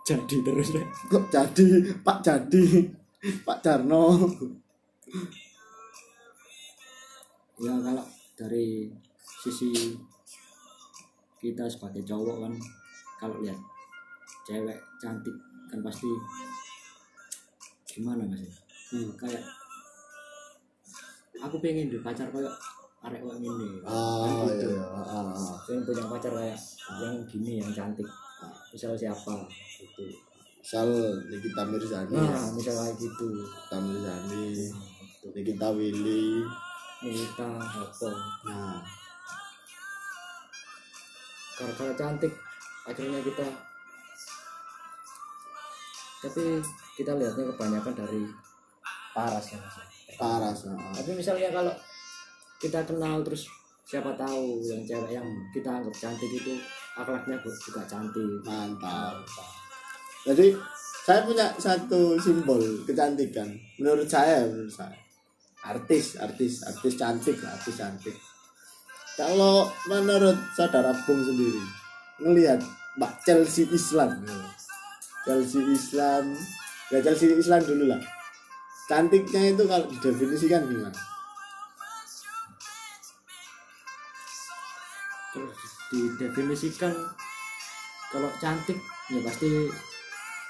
jadi 0.07 0.37
terus 0.43 0.71
deh 0.71 0.87
kok 1.11 1.27
jadi? 1.27 1.67
Pak 2.03 2.17
jadi 2.23 2.63
Pak 3.47 3.59
Jarno 3.63 4.31
ya 7.57 7.73
kalau 7.81 8.05
dari 8.37 8.85
sisi 9.41 9.73
kita 11.37 11.65
sebagai 11.65 12.05
cowok 12.05 12.37
kan 12.45 12.53
kalau 13.17 13.35
lihat 13.41 13.57
cewek 14.45 14.77
cantik 15.01 15.33
kan 15.67 15.79
pasti 15.81 16.07
gimana 17.89 18.23
mas? 18.29 18.45
Hmm. 18.93 19.09
kayak 19.17 19.41
aku 21.41 21.57
pengen 21.59 21.89
di 21.89 21.97
pacar 21.99 22.29
kayak 22.29 22.53
arek 23.03 23.21
kayak 23.21 23.37
gini 23.41 23.69
ah 23.85 24.25
Kan 24.25 24.53
gitu. 24.53 24.69
iya 24.73 24.85
ah, 24.85 25.33
ah. 25.33 25.57
pengen 25.65 25.81
punya 25.85 26.03
pacar 26.07 26.31
kayak 26.33 26.57
yang 27.01 27.17
gini 27.25 27.51
yang 27.61 27.71
cantik 27.73 28.07
misal 28.69 28.93
siapa 28.97 29.33
gitu 29.81 30.05
misal 30.61 30.87
Nikita 31.29 31.61
Mirzani 31.67 32.15
nah 32.15 32.47
misal 32.53 32.73
kayak 32.85 32.95
gitu 33.01 33.27
Nikita 33.33 33.77
Mirzani 33.81 34.45
Nikita 35.35 35.67
Willy 35.73 36.45
kita 37.01 37.47
apa 37.61 38.09
nah. 38.45 38.81
Gara-gara 41.57 41.93
cantik 41.97 42.33
akhirnya 42.85 43.19
kita 43.21 43.45
tapi 46.17 46.61
kita 46.97 47.13
lihatnya 47.13 47.45
kebanyakan 47.53 47.93
dari 47.93 48.21
paras 49.13 49.53
ya 49.53 49.61
paras 50.17 50.65
tapi 50.97 51.11
misalnya 51.13 51.53
kalau 51.53 51.73
kita 52.57 52.81
kenal 52.85 53.21
terus 53.21 53.45
siapa 53.87 54.11
tahu 54.19 54.59
yang 54.65 54.83
cewek 54.83 55.15
yang 55.15 55.27
kita 55.55 55.69
anggap 55.71 55.95
cantik 55.95 56.27
itu 56.27 56.59
akhlaknya 56.97 57.39
juga 57.39 57.81
cantik. 57.87 58.43
Mantap. 58.43 59.23
Jadi 60.27 60.51
saya 61.07 61.23
punya 61.23 61.47
satu 61.55 62.19
simbol 62.19 62.59
kecantikan. 62.83 63.47
Menurut 63.79 64.03
saya 64.03 64.43
menurut 64.43 64.67
saya 64.67 65.06
artis 65.65 66.19
artis 66.21 66.61
artis 66.67 66.93
cantik 66.93 67.37
artis 67.41 67.75
cantik. 67.77 68.15
Kalau 69.17 69.65
menurut 69.89 70.37
saudara 70.53 70.93
Bung 71.05 71.25
sendiri 71.25 71.63
ngelihat 72.21 72.61
Mbak 73.01 73.13
Chelsea 73.25 73.65
Islam 73.73 74.21
Chelsea 75.25 75.61
Islam 75.73 76.37
ya 76.93 76.99
Chelsea 77.01 77.33
Islam 77.33 77.61
dulu 77.65 77.89
lah. 77.89 78.01
Cantiknya 78.87 79.51
itu 79.51 79.67
kalau 79.67 79.83
didefinisikan 79.91 80.63
gimana? 80.63 80.95
Terus 85.35 85.59
didefinisikan 85.91 86.93
kalau 88.07 88.31
cantik 88.39 88.79
ya 89.11 89.19
pasti 89.19 89.49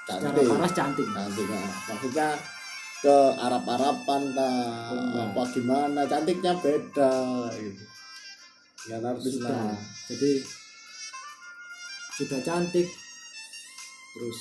secara 0.06 0.30
cantik. 0.30 0.46
paras 0.46 0.72
cantik. 0.72 1.08
Cantik 1.10 1.46
ah. 1.50 1.74
maksudnya 1.90 2.28
ke 2.98 3.16
Arab-Araban 3.38 4.22
kah? 4.34 4.90
Enggak. 4.90 5.26
apa 5.30 5.42
gimana? 5.54 6.00
Cantiknya 6.10 6.52
beda 6.58 7.12
gitu. 7.54 7.84
Ya 8.90 8.96
artis 8.98 9.38
lah. 9.44 9.76
Jadi 10.10 10.42
sudah 12.18 12.40
cantik. 12.42 12.88
Terus 14.18 14.38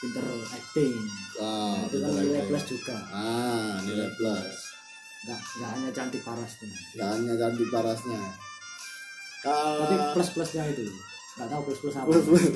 pinter 0.00 0.24
acting. 0.50 0.94
Wah, 1.36 1.84
itu 1.86 1.96
kan 2.00 2.10
nilai 2.16 2.40
acting. 2.40 2.48
plus 2.48 2.64
juga. 2.70 2.96
Ah 3.12 3.76
nilai 3.84 4.08
plus. 4.16 4.56
nggak 5.22 5.38
nggak 5.38 5.70
hanya 5.78 5.90
cantik 5.94 6.18
paras 6.26 6.50
tuh 6.58 6.66
nggak 6.66 7.08
hanya 7.14 7.34
cantik 7.38 7.68
parasnya. 7.70 8.20
Kalau 9.38 9.86
tapi 9.86 9.94
plus 10.18 10.28
plusnya 10.34 10.62
itu. 10.66 10.82
Nggak 11.38 11.46
tahu 11.46 11.60
plus 11.70 11.78
plus 11.78 11.94
apa. 11.94 12.06
Plus 12.10 12.26
plus 12.26 12.46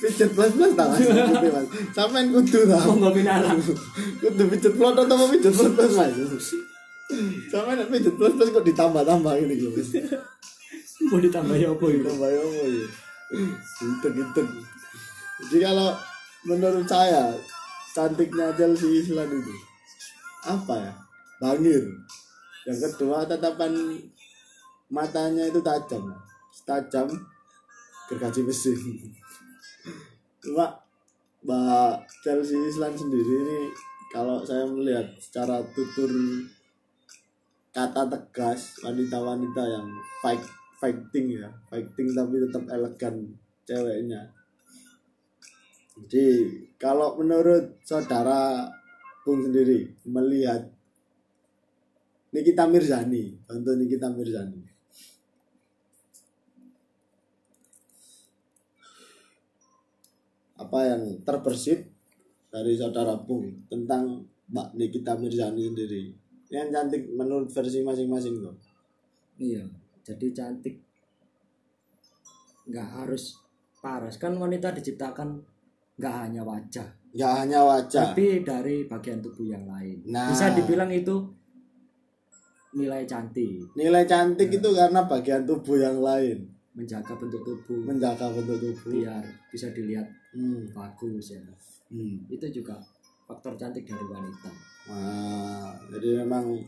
pijet 0.00 0.30
plus 0.36 0.52
plus 0.52 0.72
tau 0.76 0.88
mas 0.92 1.00
mas 1.56 1.66
sampean 1.96 2.30
kudu 2.30 2.60
tau 2.68 2.92
oh 2.92 2.94
nggak 3.00 3.12
binara 3.16 3.50
kudu 4.20 4.44
pijet 4.52 4.72
plus 4.76 4.92
atau 4.92 5.26
pijet 5.32 5.52
plus 5.52 5.72
plus 5.72 5.92
mas 5.96 6.12
sampean 7.50 7.86
pijet 7.88 8.14
plus 8.14 8.32
plus 8.36 8.48
kok 8.52 8.64
ditambah 8.64 9.02
tambah 9.02 9.34
ini 9.40 9.54
gitu 9.56 9.70
mas 9.74 9.90
mau 11.06 11.20
ditambah 11.20 11.56
ya 11.56 11.68
apa 11.70 11.84
itu 11.92 12.02
Tambah 12.02 12.28
ya 12.30 12.40
apa 12.40 12.62
ya? 12.66 12.86
Gitu 13.78 14.06
gitu. 14.16 14.42
Jadi 15.46 15.58
kalau 15.62 15.90
menurut 16.46 16.86
saya 16.88 17.34
cantiknya 17.92 18.54
Chelsea 18.56 19.04
Islan 19.04 19.28
itu 19.30 19.54
apa 20.46 20.74
ya? 20.74 20.92
Bangir. 21.42 21.84
Yang 22.64 22.78
kedua 22.90 23.28
tatapan 23.28 24.00
matanya 24.90 25.46
itu 25.46 25.60
tajam. 25.60 26.10
Tajam 26.66 27.06
gergaji 28.10 28.40
mesin. 28.42 28.78
Cuma 30.46 30.78
Mbak 31.42 32.06
Chelsea 32.22 32.54
Islan 32.70 32.94
sendiri 32.94 33.34
ini 33.42 33.60
kalau 34.14 34.46
saya 34.46 34.62
melihat 34.62 35.10
secara 35.18 35.58
tutur 35.74 36.06
kata 37.74 38.06
tegas 38.06 38.78
wanita-wanita 38.86 39.62
yang 39.66 39.86
fight 40.22 40.42
fighting 40.78 41.42
ya 41.42 41.50
fighting 41.66 42.14
tapi 42.14 42.38
tetap 42.46 42.62
elegan 42.70 43.34
ceweknya. 43.66 44.30
Jadi 45.98 46.26
kalau 46.78 47.18
menurut 47.18 47.82
saudara 47.82 48.70
Bung 49.26 49.42
sendiri 49.42 49.90
melihat 50.06 50.70
Nikita 52.30 52.70
Mirzani 52.70 53.34
contoh 53.46 53.74
Nikita 53.74 54.06
Mirzani 54.14 54.65
apa 60.66 60.78
yang 60.82 61.02
terbersit 61.22 61.86
dari 62.50 62.74
saudara 62.74 63.14
Bung 63.14 63.70
tentang 63.70 64.26
Mbak 64.50 64.74
Nikita 64.74 65.14
Mirzani 65.14 65.62
sendiri. 65.62 66.10
Yang 66.50 66.68
cantik 66.74 67.02
menurut 67.14 67.50
versi 67.50 67.82
masing-masing 67.82 68.42
kok 68.42 68.56
iya 69.38 69.62
jadi 70.02 70.26
cantik. 70.32 70.78
Nggak 72.66 72.88
harus 73.02 73.38
paras. 73.78 74.18
Kan 74.18 74.38
wanita 74.38 74.74
diciptakan 74.74 75.42
nggak 75.98 76.14
hanya 76.26 76.42
wajah. 76.42 76.88
Nggak 77.14 77.32
hanya 77.42 77.60
wajah. 77.62 78.02
Tapi 78.10 78.42
dari 78.42 78.86
bagian 78.86 79.22
tubuh 79.22 79.46
yang 79.46 79.66
lain. 79.66 80.02
Nah. 80.10 80.30
bisa 80.30 80.54
dibilang 80.54 80.90
itu 80.90 81.26
nilai 82.78 83.02
cantik. 83.06 83.74
Nilai 83.74 84.04
cantik 84.06 84.50
itu 84.50 84.68
karena 84.74 85.06
bagian 85.06 85.42
tubuh 85.46 85.78
yang 85.78 85.98
lain 86.02 86.55
menjaga 86.76 87.12
bentuk 87.16 87.40
tubuh. 87.42 87.80
Menjaga 87.88 88.28
bentuk 88.30 88.60
tubuh. 88.60 88.92
Biar 88.92 89.24
bisa 89.48 89.72
dilihat 89.72 90.06
hmm. 90.36 90.70
bagus 90.76 91.32
ya 91.32 91.40
Hmm. 91.86 92.18
itu 92.26 92.42
juga 92.50 92.74
faktor 93.30 93.54
cantik 93.54 93.86
dari 93.86 94.02
wanita. 94.10 94.50
Nah, 94.90 95.70
jadi 95.94 96.26
memang 96.26 96.58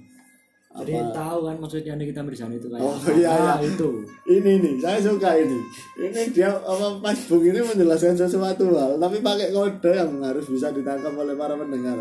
jadi 0.79 0.95
apa? 1.01 1.11
tahu 1.11 1.39
kan 1.43 1.57
maksudnya 1.59 1.99
kita 1.99 2.23
Mirzani 2.23 2.55
itu 2.55 2.71
kayak 2.71 2.87
Oh, 2.87 2.95
apa. 2.95 3.11
iya, 3.19 3.35
Nah, 3.35 3.59
iya. 3.59 3.67
itu. 3.67 3.89
Ini 4.31 4.53
nih 4.63 4.75
saya 4.79 5.03
suka 5.03 5.35
ini. 5.35 5.59
Ini 5.99 6.23
dia 6.31 6.55
apa 6.55 7.03
Mas 7.03 7.27
Bung 7.27 7.43
ini 7.43 7.59
menjelaskan 7.59 8.15
sesuatu 8.15 8.71
hal 8.79 8.95
tapi 9.03 9.19
pakai 9.19 9.51
kode 9.51 9.91
yang 9.91 10.23
harus 10.23 10.47
bisa 10.47 10.71
ditangkap 10.71 11.11
oleh 11.19 11.35
para 11.35 11.59
pendengar. 11.59 11.99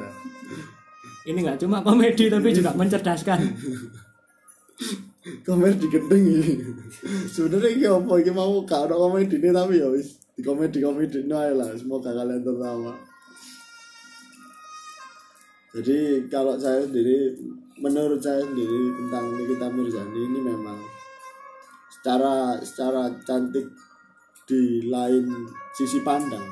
Ini 1.26 1.40
nggak 1.42 1.58
cuma 1.66 1.82
komedi 1.82 2.30
tapi 2.30 2.54
juga 2.54 2.72
mencerdaskan 2.72 3.40
komedi 5.48 5.88
gedeng 5.88 6.28
ini 6.28 6.60
sebenarnya 7.32 7.72
ini 7.72 7.86
apa? 7.88 8.14
Ini 8.20 8.32
mau 8.36 8.60
gak 8.68 8.92
ada 8.92 8.96
komedi 9.00 9.40
ini 9.40 9.56
tapi 9.56 9.80
ya 9.80 9.88
wis 9.88 10.20
di 10.36 10.44
komedi 10.44 10.84
ini 10.84 11.32
aja 11.32 11.56
lah 11.56 11.72
semoga 11.80 12.12
kalian 12.12 12.44
tertawa. 12.44 12.92
Jadi 15.72 16.28
kalau 16.28 16.60
saya 16.60 16.84
sendiri 16.84 17.32
menurut 17.80 18.20
saya 18.20 18.44
sendiri 18.44 18.92
tentang 19.00 19.26
Nikita 19.40 19.68
Mirzani 19.72 20.20
ini 20.20 20.40
memang 20.44 20.80
secara 21.96 22.60
secara 22.60 23.08
cantik 23.24 23.72
di 24.48 24.84
lain 24.84 25.32
sisi 25.76 26.04
pandang 26.04 26.44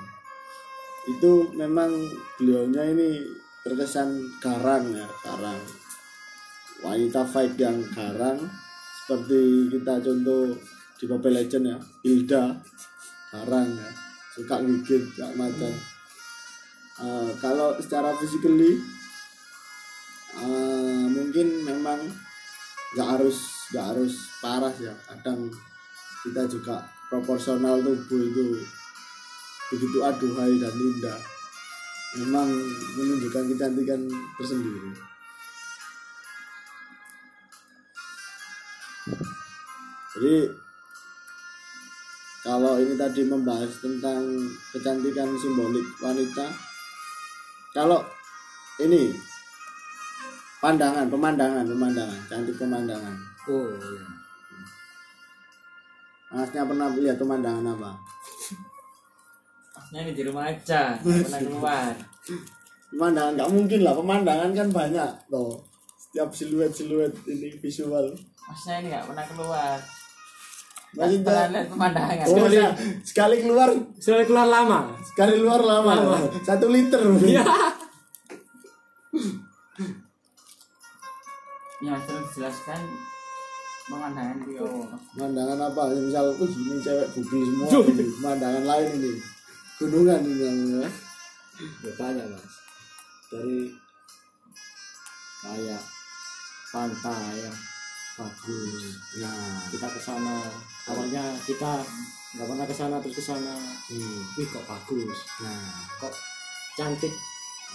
itu 1.11 1.51
memang 1.53 1.91
beliaunya 2.39 2.95
ini 2.95 3.27
terkesan 3.67 4.39
garang 4.39 4.87
ya 4.95 5.07
garang. 5.19 5.59
Wanita 6.85 7.23
fight 7.27 7.59
yang 7.59 7.81
garang 7.91 8.39
seperti 9.05 9.69
kita 9.69 10.01
contoh 10.01 10.57
di 10.97 11.05
Mobile 11.05 11.45
Legend 11.45 11.65
ya 11.69 11.77
Hilda 12.01 12.43
garang 13.29 13.69
ya 13.69 13.89
suka 14.33 14.65
gigit 14.65 15.05
gak 15.13 15.37
macam. 15.37 15.69
Eh, 17.05 17.29
kalau 17.37 17.77
secara 17.77 18.17
physically 18.17 18.81
eh, 20.41 21.05
mungkin 21.05 21.47
memang 21.69 22.01
nggak 22.97 23.09
harus 23.13 23.69
nggak 23.69 23.85
harus 23.93 24.13
parah 24.41 24.73
ya. 24.81 24.97
Kadang 25.05 25.53
kita 26.25 26.49
juga 26.49 26.81
proporsional 27.13 27.85
tubuh 27.85 28.25
itu 28.25 28.57
begitu 29.69 30.01
aduhai 30.01 30.57
dan 30.57 30.73
indah 30.73 31.19
memang 32.17 32.49
menunjukkan 32.97 33.53
kecantikan 33.53 34.01
tersendiri 34.39 35.14
jadi 40.15 40.47
kalau 42.45 42.77
ini 42.77 42.93
tadi 42.93 43.25
membahas 43.25 43.73
tentang 43.81 44.21
kecantikan 44.69 45.33
simbolik 45.35 45.83
wanita 45.97 46.45
kalau 47.73 47.99
ini 48.79 49.11
pandangan 50.63 51.09
pemandangan 51.09 51.65
pemandangan 51.67 52.21
cantik 52.31 52.55
pemandangan 52.55 53.15
oh 53.49 53.69
iya. 53.75 54.05
masnya 56.31 56.63
pernah 56.63 56.87
lihat 56.95 57.17
pemandangan 57.19 57.65
apa 57.75 57.91
Masnya 59.75 60.01
ini 60.07 60.17
di 60.17 60.23
rumah 60.25 60.49
aja, 60.49 60.97
pernah 60.97 61.39
keluar. 61.45 61.93
pemandangan 62.89 63.31
nggak 63.37 63.51
mungkin 63.53 63.79
lah 63.85 63.93
pemandangan 63.93 64.51
kan 64.55 64.67
banyak 64.73 65.11
loh 65.29 65.61
setiap 65.93 66.33
siluet 66.33 66.73
siluet 66.73 67.13
ini 67.29 67.53
visual 67.59 68.09
Masnya 68.49 68.81
ini 68.81 68.87
nggak 68.89 69.05
pernah 69.05 69.25
keluar. 69.29 69.77
Maksudnya 70.95 71.61
pemandangan. 71.67 72.23
oh, 72.23 72.35
sekali, 72.47 72.57
sekali 73.03 73.35
keluar 73.43 73.69
Sudah 73.99 74.23
keluar 74.23 74.47
lama. 74.47 74.79
sekali 75.03 75.33
keluar 75.37 75.59
lama, 75.59 75.91
Lama. 75.93 76.17
satu 76.41 76.67
liter. 76.67 77.03
Iya. 77.19 77.43
Ya, 81.83 81.93
terus 82.01 82.27
jelaskan 82.33 82.79
pemandangan 83.85 84.37
itu. 84.41 84.65
pemandangan 85.13 85.59
apa? 85.61 85.81
Ya, 85.91 85.99
misal 86.01 86.25
oh 86.31 86.47
ini 86.47 86.75
cewek 86.81 87.07
bugil 87.13 87.41
semua 87.45 87.67
pemandangan 88.23 88.63
lain 88.63 88.87
ini. 88.97 89.11
Gunungan 89.75 90.19
ini 90.23 90.33
namanya 90.39 90.89
ya 91.83 91.91
banyak 91.93 92.25
mas. 92.31 92.53
Dari 93.27 93.59
kayak 95.43 95.83
pantai 96.71 97.35
ya 97.37 97.51
bagus. 98.15 98.95
Nah 99.19 99.59
kita 99.71 99.87
ke 99.91 99.99
sana. 99.99 100.39
Awalnya 100.87 101.35
kita 101.43 101.83
nggak 102.35 102.47
pernah 102.47 102.65
ke 102.67 102.75
sana 102.75 102.95
terus 103.03 103.15
ke 103.19 103.23
sana. 103.23 103.55
Hmm. 103.91 104.19
wih 104.39 104.47
kok 104.47 104.63
bagus. 104.63 105.19
Nah 105.43 105.59
kok 105.99 106.13
cantik 106.79 107.11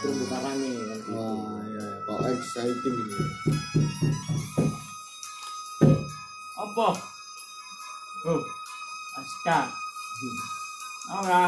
terumbu 0.00 0.24
karangnya 0.32 0.72
kan 0.80 0.98
gitu. 1.00 1.12
wah 1.12 1.60
ya. 1.68 1.86
Kok 2.08 2.20
exciting 2.32 2.96
ini. 3.04 3.18
Apa? 6.56 6.88
Oh, 8.28 8.42
Aska. 9.16 9.60
Ora. 11.20 11.44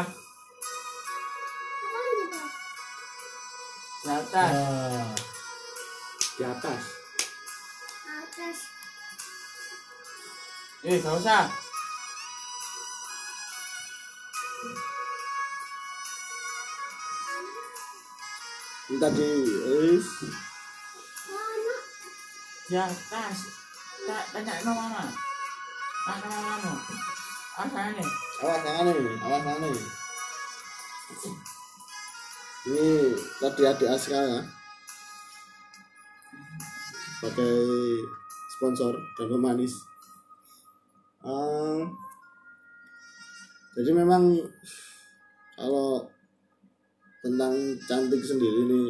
Di 4.03 4.11
atas. 4.11 4.51
Ah, 4.51 5.15
di 6.35 6.43
atas 6.43 6.83
Eh, 10.83 10.99
gak 10.99 11.15
usah. 11.15 11.47
ini 18.91 18.99
tadi 18.99 19.29
is 19.87 20.07
Di 22.67 22.75
atas. 22.77 23.37
Tak 24.03 24.23
tanya 24.35 24.53
ke 24.59 24.71
mama. 24.71 25.03
Ke 26.03 26.27
mamamu. 26.27 26.73
Apa 27.57 27.79
ini? 27.95 28.05
awas 28.43 28.59
tangan 28.59 28.91
nih 28.91 29.15
awas 29.23 29.41
tangan 29.45 29.61
nih 29.63 29.85
ini 32.67 32.87
tadi 33.39 33.61
adik 33.63 33.87
Aska 33.87 34.19
ya 34.19 34.39
sebagai 37.23 37.55
sponsor 38.51 38.93
dan 39.15 39.31
pemanis 39.31 39.79
Ehm, 41.23 41.87
jadi 43.79 43.91
memang 43.95 44.35
kalau 45.55 46.03
tentang 47.23 47.55
cantik 47.87 48.19
sendiri 48.19 48.67
ini 48.67 48.83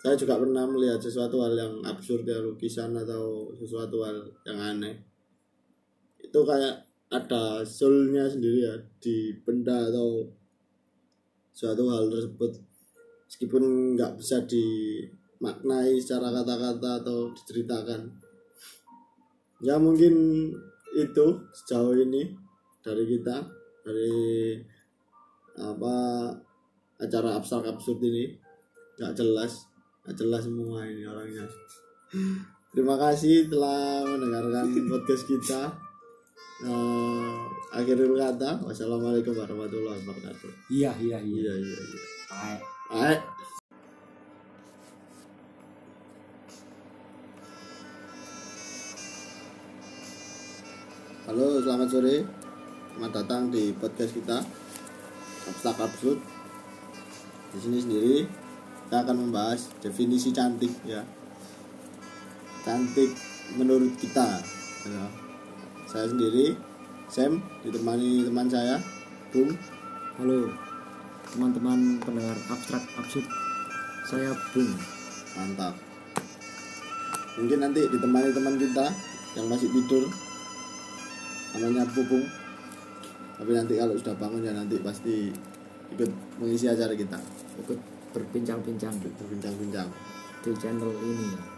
saya 0.00 0.16
juga 0.16 0.40
pernah 0.40 0.64
melihat 0.68 1.00
sesuatu 1.00 1.44
hal 1.44 1.56
yang 1.56 1.74
absurd 1.84 2.28
ya 2.28 2.40
lukisan 2.40 2.92
atau 2.96 3.52
sesuatu 3.56 4.04
hal 4.04 4.20
yang 4.44 4.60
aneh. 4.60 5.00
Itu 6.20 6.44
kayak 6.44 6.88
ada 7.08 7.64
soulnya 7.64 8.28
sendiri 8.28 8.68
ya 8.68 8.76
di 9.00 9.32
benda 9.44 9.88
atau 9.88 10.28
suatu 11.56 11.88
hal 11.88 12.12
tersebut. 12.12 12.52
Meskipun 13.28 13.96
nggak 13.96 14.20
bisa 14.20 14.44
dimaknai 14.44 15.96
secara 15.96 16.32
kata-kata 16.36 17.00
atau 17.00 17.32
diceritakan. 17.32 18.00
Ya 19.64 19.80
mungkin 19.80 20.12
itu 20.94 21.26
sejauh 21.52 21.98
ini 21.98 22.32
dari 22.80 23.04
kita 23.06 23.36
dari 23.84 24.16
apa 25.58 25.94
acara 26.98 27.38
abstrak 27.38 27.68
absurd 27.68 28.00
ini. 28.02 28.34
Nggak 28.98 29.14
jelas 29.18 29.52
nggak 30.04 30.16
jelas 30.20 30.42
semua 30.46 30.84
ini 30.86 31.02
orangnya. 31.08 31.46
Terima 32.74 32.98
kasih 32.98 33.46
telah 33.50 34.02
mendengarkan 34.06 34.66
podcast 34.90 35.24
kita. 35.30 35.62
Eh, 36.64 37.34
akhirul 37.74 38.14
kata 38.14 38.62
wassalamualaikum 38.62 39.34
warahmatullahi 39.34 39.98
wabarakatuh. 40.02 40.50
Iya 40.70 40.94
iya 41.02 41.18
iya. 41.18 41.52
Iya 41.52 41.54
iya 41.58 41.78
iya. 41.78 42.00
Baik. 42.30 42.62
Baik. 42.90 43.20
Halo, 51.34 51.58
selamat 51.58 51.90
sore. 51.90 52.22
Selamat 52.94 53.10
datang 53.10 53.50
di 53.50 53.74
podcast 53.74 54.14
kita 54.14 54.38
Abstrak 55.50 55.82
Absurd. 55.82 56.22
Di 57.50 57.58
sini 57.58 57.82
sendiri 57.82 58.22
kita 58.86 59.02
akan 59.02 59.16
membahas 59.18 59.66
definisi 59.82 60.30
cantik 60.30 60.70
ya. 60.86 61.02
Cantik 62.62 63.18
menurut 63.58 63.98
kita. 63.98 64.46
ya. 64.86 65.04
Saya 65.90 66.06
sendiri, 66.06 66.54
Sam, 67.10 67.42
ditemani 67.66 68.30
teman 68.30 68.46
saya, 68.46 68.78
Bung. 69.34 69.58
halo 70.22 70.54
teman-teman 71.34 71.98
pendengar 71.98 72.38
abstrak 72.46 72.86
absurd 72.94 73.26
saya 74.06 74.30
Bung 74.54 74.70
mantap 75.34 75.74
mungkin 77.34 77.58
nanti 77.58 77.90
ditemani 77.90 78.30
teman 78.30 78.54
kita 78.54 78.86
yang 79.34 79.50
masih 79.50 79.66
tidur 79.74 80.06
namanya 81.54 81.86
Pupung. 81.90 82.26
Tapi 83.34 83.50
nanti 83.50 83.74
kalau 83.78 83.94
sudah 83.98 84.14
bangun 84.18 84.46
ya 84.46 84.52
nanti 84.54 84.78
pasti 84.82 85.30
ikut 85.94 86.10
mengisi 86.42 86.66
acara 86.66 86.94
kita. 86.94 87.18
Ikut 87.62 87.78
berbincang-bincang. 88.14 88.94
Berbincang-bincang. 88.98 89.88
Di 90.44 90.52
channel 90.60 90.92
ini 91.02 91.54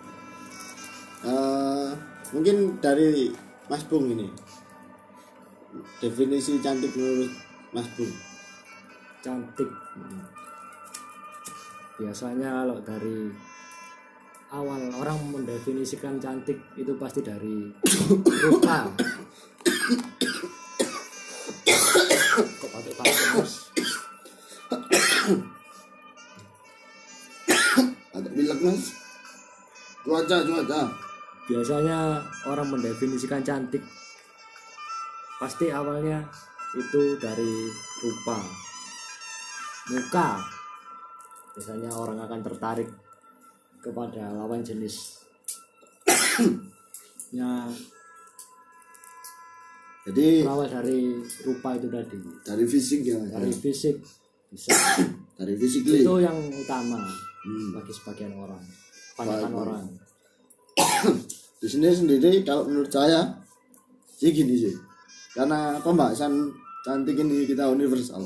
Eh, 1.27 1.91
mungkin 2.37 2.77
dari 2.79 3.33
Mas 3.67 3.83
Bung 3.89 4.13
ini. 4.13 4.29
Definisi 5.99 6.61
cantik 6.61 6.93
menurut 6.95 7.33
Mas 7.73 7.89
Bung. 7.97 8.13
Cantik. 9.25 9.71
Biasanya 11.97 12.63
kalau 12.63 12.79
dari 12.85 13.33
awal 14.55 14.93
orang 14.95 15.19
mendefinisikan 15.35 16.23
cantik 16.23 16.61
itu 16.79 16.95
pasti 16.95 17.25
dari 17.25 17.73
rupa 18.47 18.87
kok 19.87 20.03
pakai 22.75 22.93
mas 22.99 23.71
Mas. 28.67 28.99
Cuaca 30.03 30.43
cuaca. 30.43 30.91
Biasanya 31.47 32.19
orang 32.51 32.75
mendefinisikan 32.75 33.47
cantik 33.47 33.79
pasti 35.39 35.71
awalnya 35.71 36.27
itu 36.75 37.15
dari 37.23 37.71
rupa. 38.03 38.43
Muka. 39.95 40.43
Biasanya 41.55 41.95
orang 41.95 42.19
akan 42.27 42.43
tertarik 42.43 42.91
kepada 43.79 44.35
lawan 44.35 44.67
jenis. 44.67 45.23
Ya 47.35 47.67
jadi 50.07 50.47
berawal 50.47 50.71
dari 50.71 51.19
rupa 51.43 51.75
itu 51.75 51.87
tadi. 51.91 52.17
dari 52.47 52.65
fisik 52.65 53.01
ya 53.03 53.19
dari 53.35 53.51
fisik 53.53 53.97
bisa. 54.47 54.71
Dari 55.37 55.55
fisik 55.59 55.83
itu 55.85 56.15
yang 56.23 56.39
utama 56.55 57.03
Hmm. 57.47 57.79
bagi 57.79 57.95
sebagian 57.95 58.35
orang 58.35 58.59
kebanyakan 59.15 59.51
Baik, 59.55 59.63
orang. 59.63 59.85
Di 61.63 61.67
sini 61.71 61.87
sendiri 61.89 62.43
kalau 62.43 62.67
menurut 62.67 62.91
saya 62.91 63.23
sih 64.19 64.35
gini 64.35 64.59
sih. 64.59 64.75
Karena 65.31 65.79
pembahasan 65.79 66.51
cantik 66.83 67.15
ini 67.15 67.47
kita 67.47 67.71
universal. 67.71 68.19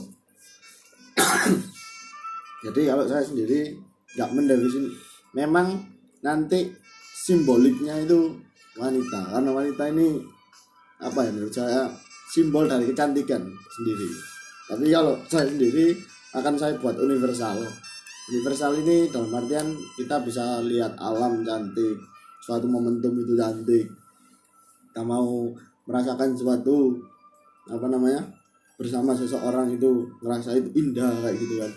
Jadi 2.64 2.80
kalau 2.88 3.04
saya 3.04 3.20
sendiri 3.20 3.76
nggak 4.16 4.30
mendefinisi 4.32 4.88
memang 5.36 5.84
nanti 6.24 6.72
simboliknya 7.20 8.00
itu 8.00 8.40
wanita. 8.80 9.36
Karena 9.36 9.50
wanita 9.52 9.84
ini 9.92 10.16
apa 11.00 11.18
ya 11.26 11.30
menurut 11.32 11.54
saya 11.54 11.88
simbol 12.30 12.68
dari 12.68 12.86
kecantikan 12.88 13.42
sendiri. 13.72 14.08
Tapi 14.70 14.86
kalau 14.92 15.18
saya 15.26 15.50
sendiri 15.50 15.96
akan 16.36 16.54
saya 16.54 16.78
buat 16.78 16.94
universal. 17.00 17.58
Universal 18.30 18.78
ini 18.78 19.10
dalam 19.10 19.34
artian 19.34 19.74
kita 19.98 20.22
bisa 20.22 20.62
lihat 20.62 20.94
alam 21.02 21.42
cantik 21.42 21.98
suatu 22.44 22.70
momentum 22.70 23.16
itu 23.18 23.34
cantik. 23.34 23.86
Kita 24.90 25.02
mau 25.02 25.50
merasakan 25.88 26.38
suatu 26.38 26.94
apa 27.66 27.86
namanya 27.90 28.22
bersama 28.78 29.12
seseorang 29.12 29.74
itu 29.74 30.06
ngerasa 30.22 30.54
itu 30.54 30.70
indah 30.78 31.10
kayak 31.24 31.36
gitu 31.42 31.54
kan. 31.58 31.72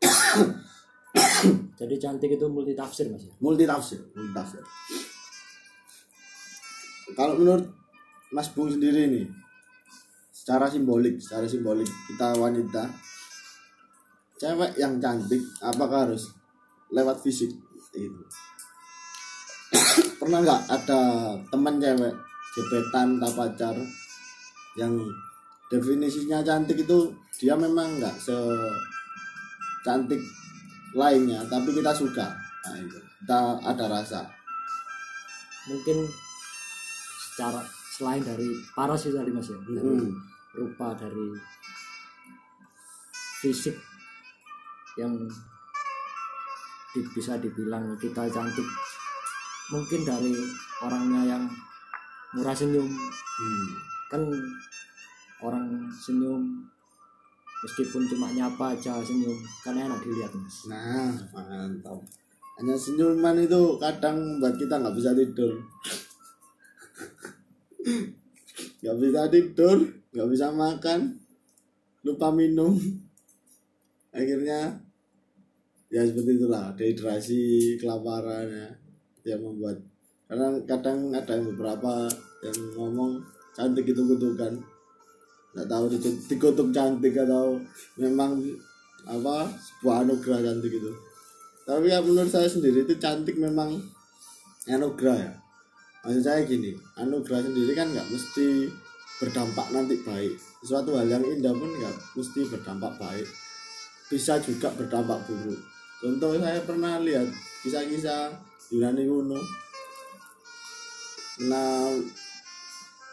Jadi 1.80 1.94
cantik 1.96 2.36
itu 2.36 2.44
multi 2.52 2.76
tafsir 2.76 3.08
mas 3.08 3.24
ya? 3.24 3.32
Multi 3.40 3.64
tafsir 3.64 4.00
multi 4.12 4.32
tafsir 4.36 4.60
kalau 7.14 7.34
menurut 7.38 7.66
Mas 8.30 8.48
Bung 8.54 8.70
sendiri 8.70 9.10
nih 9.10 9.26
secara 10.30 10.70
simbolik 10.70 11.18
secara 11.18 11.44
simbolik 11.50 11.90
kita 12.06 12.38
wanita 12.38 12.86
cewek 14.40 14.72
yang 14.80 14.96
cantik 14.96 15.42
apakah 15.60 16.08
harus 16.08 16.32
lewat 16.88 17.20
fisik? 17.20 17.52
Itu. 17.90 18.22
Pernah 20.16 20.40
nggak 20.46 20.62
ada 20.70 21.00
teman 21.50 21.82
cewek 21.82 22.14
gebetan 22.54 23.18
tak 23.18 23.34
pacar 23.34 23.76
yang 24.78 24.94
definisinya 25.68 26.40
cantik 26.42 26.86
itu 26.86 27.10
dia 27.36 27.58
memang 27.58 27.98
nggak 27.98 28.14
se 28.16 28.34
cantik 29.82 30.22
lainnya 30.94 31.42
tapi 31.50 31.74
kita 31.74 31.90
suka. 31.90 32.30
Nah 32.64 32.76
itu. 32.78 32.98
Kita 33.20 33.60
ada 33.60 33.84
rasa. 33.90 34.22
Mungkin 35.68 36.08
secara 37.20 37.62
selain 38.00 38.24
dari 38.24 38.48
paras 38.72 39.04
itu 39.04 39.12
tadi 39.12 39.28
mas 39.28 39.44
ya 39.44 39.60
dari 39.60 39.76
Hmm. 39.76 40.16
rupa 40.56 40.96
dari 40.96 41.36
fisik 43.38 43.76
yang 44.96 45.12
di- 46.90 47.10
bisa 47.12 47.36
dibilang 47.36 47.92
kita 47.96 48.24
cantik 48.26 48.64
mungkin 49.68 50.00
dari 50.02 50.32
orangnya 50.80 51.22
yang 51.28 51.44
murah 52.32 52.56
senyum 52.56 52.88
Hmm. 52.88 53.68
kan 54.08 54.22
orang 55.40 55.68
senyum 55.94 56.64
meskipun 57.60 58.02
cuma 58.06 58.28
nyapa 58.30 58.72
aja 58.74 58.96
senyum 58.98 59.36
kan 59.60 59.76
enak 59.76 60.00
dilihat 60.00 60.32
mas 60.32 60.56
Nah, 60.66 61.12
mantap. 61.30 62.00
Hanya 62.56 62.76
senyuman 62.76 63.36
itu 63.38 63.60
kadang 63.76 64.16
buat 64.36 64.52
kita 64.54 64.76
nggak 64.76 64.92
bisa 64.92 65.12
tidur. 65.12 65.56
Nggak 68.80 68.96
bisa 69.00 69.22
tidur, 69.32 69.78
nggak 70.12 70.28
bisa 70.28 70.46
makan, 70.52 71.16
lupa 72.04 72.28
minum. 72.32 72.76
Akhirnya 74.10 74.80
ya 75.88 76.02
seperti 76.04 76.40
itulah 76.40 76.74
dehidrasi, 76.76 77.76
kelaparan 77.80 78.46
ya 78.48 78.68
yang 79.32 79.42
membuat. 79.44 79.80
Karena 80.30 80.62
kadang 80.66 81.10
ada 81.10 81.32
yang 81.34 81.46
beberapa 81.54 82.06
yang 82.44 82.58
ngomong 82.78 83.20
cantik 83.56 83.88
itu 83.88 84.02
kutukan. 84.04 84.54
Nggak 85.50 85.68
tahu 85.68 85.84
itu 85.90 86.10
dikutuk 86.30 86.68
cantik 86.70 87.14
atau 87.18 87.58
memang 87.98 88.38
apa 89.08 89.50
sebuah 89.58 90.06
anugerah 90.06 90.40
cantik 90.44 90.72
itu. 90.72 90.92
Tapi 91.66 91.86
ya 91.90 92.02
menurut 92.02 92.30
saya 92.30 92.46
sendiri 92.46 92.82
itu 92.86 92.94
cantik 92.98 93.38
memang 93.38 93.78
anugerah 94.68 95.18
ya 95.18 95.39
maksud 96.00 96.22
saya 96.24 96.40
gini 96.48 96.72
anugerah 96.96 97.44
sendiri 97.44 97.72
kan 97.76 97.92
nggak 97.92 98.08
mesti 98.08 98.72
berdampak 99.20 99.68
nanti 99.76 100.00
baik. 100.00 100.32
Sesuatu 100.64 100.96
hal 100.96 101.06
yang 101.12 101.20
indah 101.20 101.52
pun 101.52 101.68
nggak 101.68 101.96
mesti 102.16 102.40
berdampak 102.48 102.96
baik. 102.96 103.28
Bisa 104.08 104.40
juga 104.40 104.72
berdampak 104.72 105.20
buruk. 105.28 105.60
Contoh 106.00 106.40
saya 106.40 106.64
pernah 106.64 106.96
lihat 107.04 107.28
kisah-kisah 107.60 108.32
Yunani 108.72 109.04
kuno. 109.04 109.40
Pernah 111.36 112.00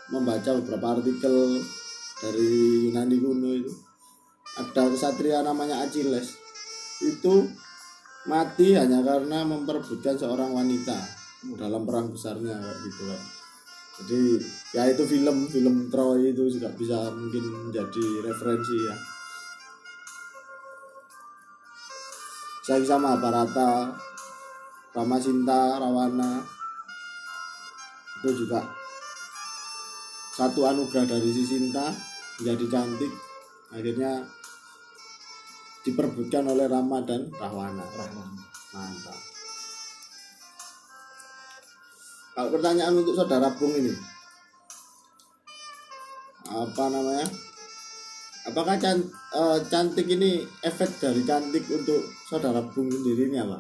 membaca 0.08 0.50
beberapa 0.64 0.88
artikel 0.96 1.60
dari 2.24 2.52
Yunani 2.88 3.18
kuno 3.20 3.52
itu. 3.52 3.72
Ada 4.58 4.88
kesatria 4.96 5.44
namanya 5.44 5.84
Achilles. 5.84 6.40
Itu 7.04 7.52
mati 8.32 8.80
hanya 8.80 9.04
karena 9.04 9.44
memperebutkan 9.44 10.16
seorang 10.16 10.56
wanita 10.56 11.17
dalam 11.58 11.86
perang 11.86 12.10
besarnya 12.10 12.58
kayak 12.58 12.78
gitu 12.88 13.04
kan 13.10 13.22
jadi 13.98 14.22
ya 14.78 14.84
itu 14.94 15.04
film 15.10 15.50
film 15.50 15.90
Troy 15.90 16.30
itu 16.30 16.46
juga 16.54 16.70
bisa 16.78 17.10
mungkin 17.10 17.70
menjadi 17.70 18.06
referensi 18.30 18.78
ya. 18.86 18.96
Saya 22.62 22.84
bisa 22.84 23.00
Mahabharata 23.00 23.96
Ramasinta 24.94 25.82
Rawana 25.82 26.46
itu 28.22 28.46
juga 28.46 28.62
satu 30.38 30.70
anugerah 30.70 31.06
dari 31.10 31.30
si 31.34 31.42
Sinta 31.46 31.90
menjadi 32.38 32.66
cantik 32.70 33.14
akhirnya 33.74 34.26
diperbutkan 35.82 36.46
oleh 36.50 36.70
Rama 36.70 37.02
dan 37.06 37.30
Rahwana 37.34 37.86
Rahman 37.94 38.30
mantap 38.74 39.37
kalau 42.38 42.54
pertanyaan 42.54 42.94
untuk 43.02 43.18
saudara 43.18 43.50
Bung 43.58 43.74
ini. 43.74 43.90
Apa 46.46 46.86
namanya? 46.86 47.26
Apakah 48.46 48.78
can- 48.78 49.10
eh, 49.34 49.58
cantik 49.74 50.06
ini 50.06 50.46
efek 50.62 51.02
dari 51.02 51.26
cantik 51.26 51.66
untuk 51.66 51.98
saudara 52.30 52.62
Bung 52.62 52.94
sendiri 52.94 53.26
ini 53.34 53.42
apa? 53.42 53.58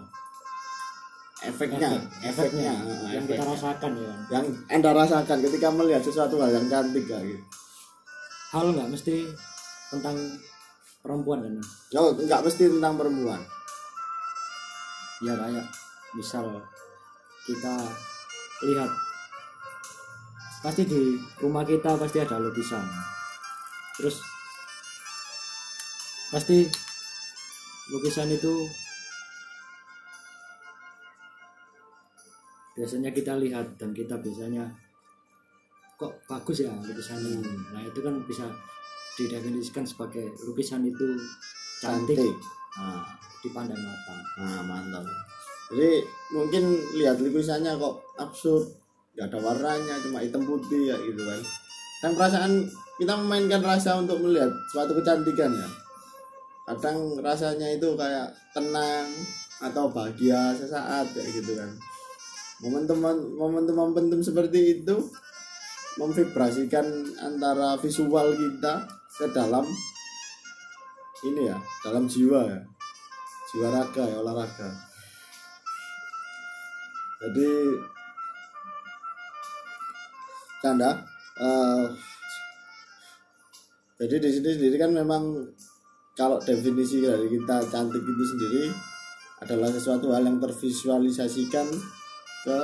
Efeknya 1.41 1.89
Efek- 2.21 2.53
efeknya. 2.53 2.73
Efeknya. 2.73 2.73
Eh, 2.85 3.11
yang 3.17 3.25
kita 3.25 3.43
rasakan 3.49 3.91
ya. 3.97 4.13
Yang 4.29 4.45
anda 4.69 4.89
rasakan 4.93 5.37
ketika 5.41 5.67
melihat 5.73 6.01
sesuatu 6.05 6.37
hal 6.37 6.53
yang 6.53 6.69
cantik 6.69 7.09
kayak 7.09 7.33
gitu. 7.33 7.43
Hal 8.53 8.77
nggak 8.77 8.93
mesti 8.93 9.25
tentang 9.89 10.17
perempuan 11.01 11.39
kan 11.39 11.55
oh 11.97 12.11
nggak 12.13 12.41
mesti 12.45 12.63
tentang 12.69 12.93
perempuan. 12.93 13.41
Ya 15.25 15.33
kayak 15.33 15.65
misal 16.13 16.45
kita 17.47 17.75
lihat. 18.65 18.89
Pasti 20.63 20.83
di 20.89 21.19
rumah 21.37 21.61
kita 21.61 21.93
pasti 21.99 22.17
ada 22.17 22.41
lukisan. 22.41 22.81
Terus 23.97 24.17
pasti 26.33 26.65
lukisan 27.93 28.27
itu 28.33 28.67
biasanya 32.77 33.09
kita 33.09 33.33
lihat 33.41 33.79
dan 33.79 33.89
kita 33.89 34.19
biasanya 34.21 34.69
kok 35.97 36.13
bagus 36.29 36.61
ya 36.61 36.69
lukisannya 36.69 37.41
nah 37.73 37.81
itu 37.81 37.99
kan 38.05 38.21
bisa 38.29 38.45
didefinisikan 39.17 39.81
sebagai 39.81 40.29
lukisan 40.45 40.85
itu 40.85 41.17
cantik, 41.81 42.21
cantik. 42.21 42.37
Nah, 42.77 43.01
dipandang 43.41 43.81
mata. 43.81 44.15
Nah 44.37 44.61
mantap 44.61 45.05
jadi 45.67 45.99
mungkin 46.31 46.63
lihat 46.95 47.19
lukisannya 47.19 47.75
kok 47.75 47.95
absurd. 48.15 48.71
Nggak 49.17 49.27
ada 49.33 49.37
warnanya 49.43 49.95
cuma 49.99 50.23
hitam 50.23 50.47
putih 50.47 50.93
ya 50.93 50.95
gitu 51.03 51.21
kan. 51.27 51.41
Dan 51.99 52.11
perasaan 52.15 52.53
kita 52.95 53.13
memainkan 53.19 53.61
rasa 53.65 53.99
untuk 53.99 54.21
melihat 54.23 54.49
suatu 54.71 54.95
kecantikan 54.95 55.51
ya. 55.51 55.67
Kadang 56.67 57.19
rasanya 57.19 57.67
itu 57.75 57.95
kayak 57.95 58.31
tenang 58.55 59.07
atau 59.59 59.91
bahagia 59.91 60.55
sesaat 60.55 61.11
kayak 61.11 61.29
gitu 61.35 61.57
kan. 61.59 61.71
Momentum 62.63 63.03
momentum 63.35 63.75
momentum 63.75 64.21
seperti 64.23 64.81
itu 64.81 64.95
memvibrasikan 65.97 66.85
antara 67.19 67.75
visual 67.81 68.33
kita 68.37 68.85
ke 69.17 69.25
dalam 69.33 69.65
ini 71.25 71.49
ya 71.49 71.57
dalam 71.83 72.07
jiwa 72.07 72.39
ya. 72.45 72.61
Jiwa 73.51 73.67
raga 73.73 74.03
ya 74.05 74.15
olahraga 74.21 74.87
jadi 77.17 77.49
canda 80.61 80.91
eh, 81.41 81.85
jadi 83.97 84.15
di 84.21 84.29
sini 84.29 84.49
sendiri 84.53 84.75
kan 84.77 84.91
memang 84.93 85.23
kalau 86.17 86.37
definisi 86.41 87.01
dari 87.01 87.29
kita 87.29 87.65
cantik 87.69 88.01
itu 88.01 88.23
sendiri 88.25 88.63
adalah 89.41 89.69
sesuatu 89.69 90.09
hal 90.13 90.25
yang 90.25 90.41
tervisualisasikan 90.41 91.69
ke 92.45 92.59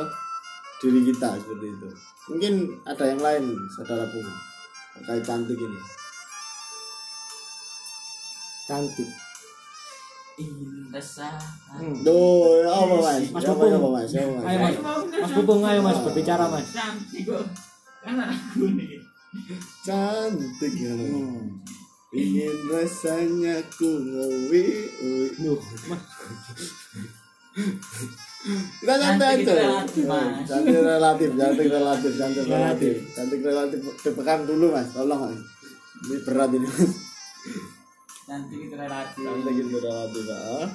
diri 0.81 1.01
kita 1.13 1.37
seperti 1.37 1.67
itu 1.69 1.89
mungkin 2.33 2.53
ada 2.85 3.05
yang 3.09 3.21
lain 3.21 3.45
saudara 3.77 4.05
pun 4.09 4.25
terkait 4.97 5.23
cantik 5.25 5.57
ini 5.57 5.81
cantik. 8.67 9.32
Duh, 12.03 12.61
ya 12.61 12.69
apa 12.69 12.95
mas? 12.97 13.23
Mas 13.29 13.43
Ya 13.43 13.51
apa, 13.53 13.63
mas? 13.65 13.73
Apa, 13.73 13.89
mas? 13.89 14.09
Ayo, 14.13 14.29
Mas. 14.59 14.75
Mas 15.13 15.31
Pupung 15.31 15.61
ayo 15.63 15.79
Mas 15.81 15.97
berbicara 16.01 16.45
Mas. 16.49 16.67
cantik 16.69 17.23
kok 17.25 17.43
kan 18.03 18.17
aku 18.19 18.67
nih 18.73 18.99
Cantik 19.81 20.73
ya. 20.75 20.93
Hmm. 20.93 21.57
Ingin 22.13 22.53
rasanya 22.69 23.57
ku 23.73 23.89
ngewi 23.89 24.63
wi. 25.01 25.25
Duh, 25.39 25.57
Mas. 25.89 26.01
Kita 28.83 28.93
santai 28.99 29.39
Cantik 29.39 29.49
aja. 29.49 29.61
relatif, 29.63 30.03
Mas. 30.05 30.45
Cantik 30.45 30.77
relatif, 30.77 31.29
cantik 31.33 31.67
relatif, 31.69 32.11
cantik 32.13 32.43
Relatif. 32.43 32.93
relatif. 32.93 32.95
Cantik 33.15 33.41
relatif. 33.41 33.79
Tepekan 33.99 34.39
dulu 34.45 34.65
mas, 34.69 34.89
tolong 34.89 35.21
mas. 35.25 35.39
Ini 36.03 36.15
berat 36.21 36.49
ini 36.51 36.67
mas. 36.67 36.91
Cantik 38.33 38.59
itu 38.65 38.73
relatif 38.73 39.21
Cantik 39.21 39.53
itu 39.53 39.77
relatif 39.77 40.25
ah. 40.33 40.65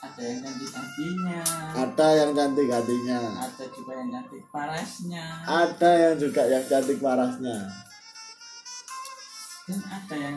ada 0.00 0.22
yang 0.24 0.40
cantik 0.40 0.70
hatinya 0.72 1.40
Ada 1.76 2.06
yang 2.16 2.30
cantik 2.32 2.68
hatinya. 2.72 3.20
ada 3.36 3.64
juga 3.68 3.92
yang 4.00 4.08
cantik 4.08 4.42
parasnya 4.48 5.24
Ada 5.44 5.90
yang 5.92 6.14
juga 6.16 6.42
yang 6.48 6.64
cantik 6.64 6.98
parasnya. 7.04 7.56
dan 9.68 9.80
ada 9.86 10.16
yang 10.16 10.36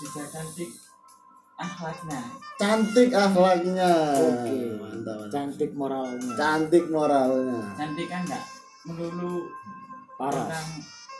juga 0.00 0.22
cantik 0.32 0.70
akhlaknya 1.60 2.20
Cantik 2.56 3.10
akhlaknya. 3.12 3.92
Oke. 4.16 4.58
Mantap, 4.80 5.16
mantap. 5.18 5.30
Cantik 5.30 5.70
moralnya. 5.76 6.32
Cantik 6.34 6.84
moralnya. 6.88 7.60
cantik 7.76 8.06
kan 8.08 8.24
enggak 8.24 8.44
melulu 8.88 9.44
Paras. 10.16 10.56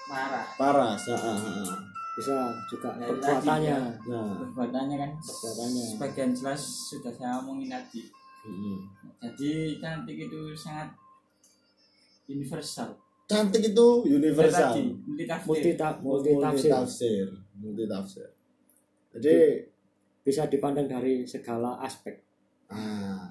parah 0.09 0.47
Paras. 0.57 1.03
ah, 1.13 1.19
ah, 1.19 1.37
ah. 1.37 1.92
Bisa 2.13 2.37
juga 2.69 2.93
Ya, 2.93 3.09
perbuatannya. 3.09 3.77
Nah. 4.05 4.37
perbuatannya 4.39 4.97
kan 4.99 5.11
Perbuatannya. 5.17 5.85
sebagian 5.89 6.31
jelas 6.31 6.61
sudah 6.61 7.09
saya 7.09 7.41
omongin 7.41 7.69
tadi 7.69 8.05
mm. 8.45 8.77
jadi 9.19 9.53
cantik 9.79 10.19
itu 10.23 10.53
sangat 10.53 10.93
universal 12.27 12.93
Cantik 13.25 13.65
itu 13.65 13.87
universal. 14.05 14.77
Multi 15.07 15.25
Multi 15.47 15.71
ta- 15.73 15.97
multi 15.97 16.31
tafsir. 16.37 16.71
tafsir 16.71 17.27
multi 17.57 17.85
tafsir 17.87 18.29
jadi 19.11 19.37
Bisa 20.21 20.47
dipandang 20.47 20.87
dari 20.87 21.25
segala 21.25 21.81
aspek. 21.81 22.15
ah 22.69 23.27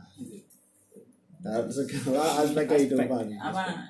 dalam 1.38 1.66
segala 1.68 2.22
aspek 2.40 2.66
kehidupan 2.68 3.30
apa 3.36 3.88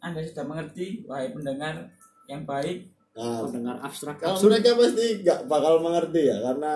anda 0.00 0.18
sudah 0.20 0.44
mengerti 0.44 1.02
wahai 1.04 1.30
pendengar 1.30 1.90
yang 2.24 2.42
baik 2.44 2.88
nah, 3.14 3.40
Mendengar 3.46 3.76
abstrak 3.80 4.16
kalau 4.18 4.34
absurd. 4.36 4.50
mereka 4.50 4.70
pasti 4.74 5.04
nggak 5.22 5.40
bakal 5.46 5.74
mengerti 5.80 6.22
ya 6.28 6.36
karena 6.42 6.72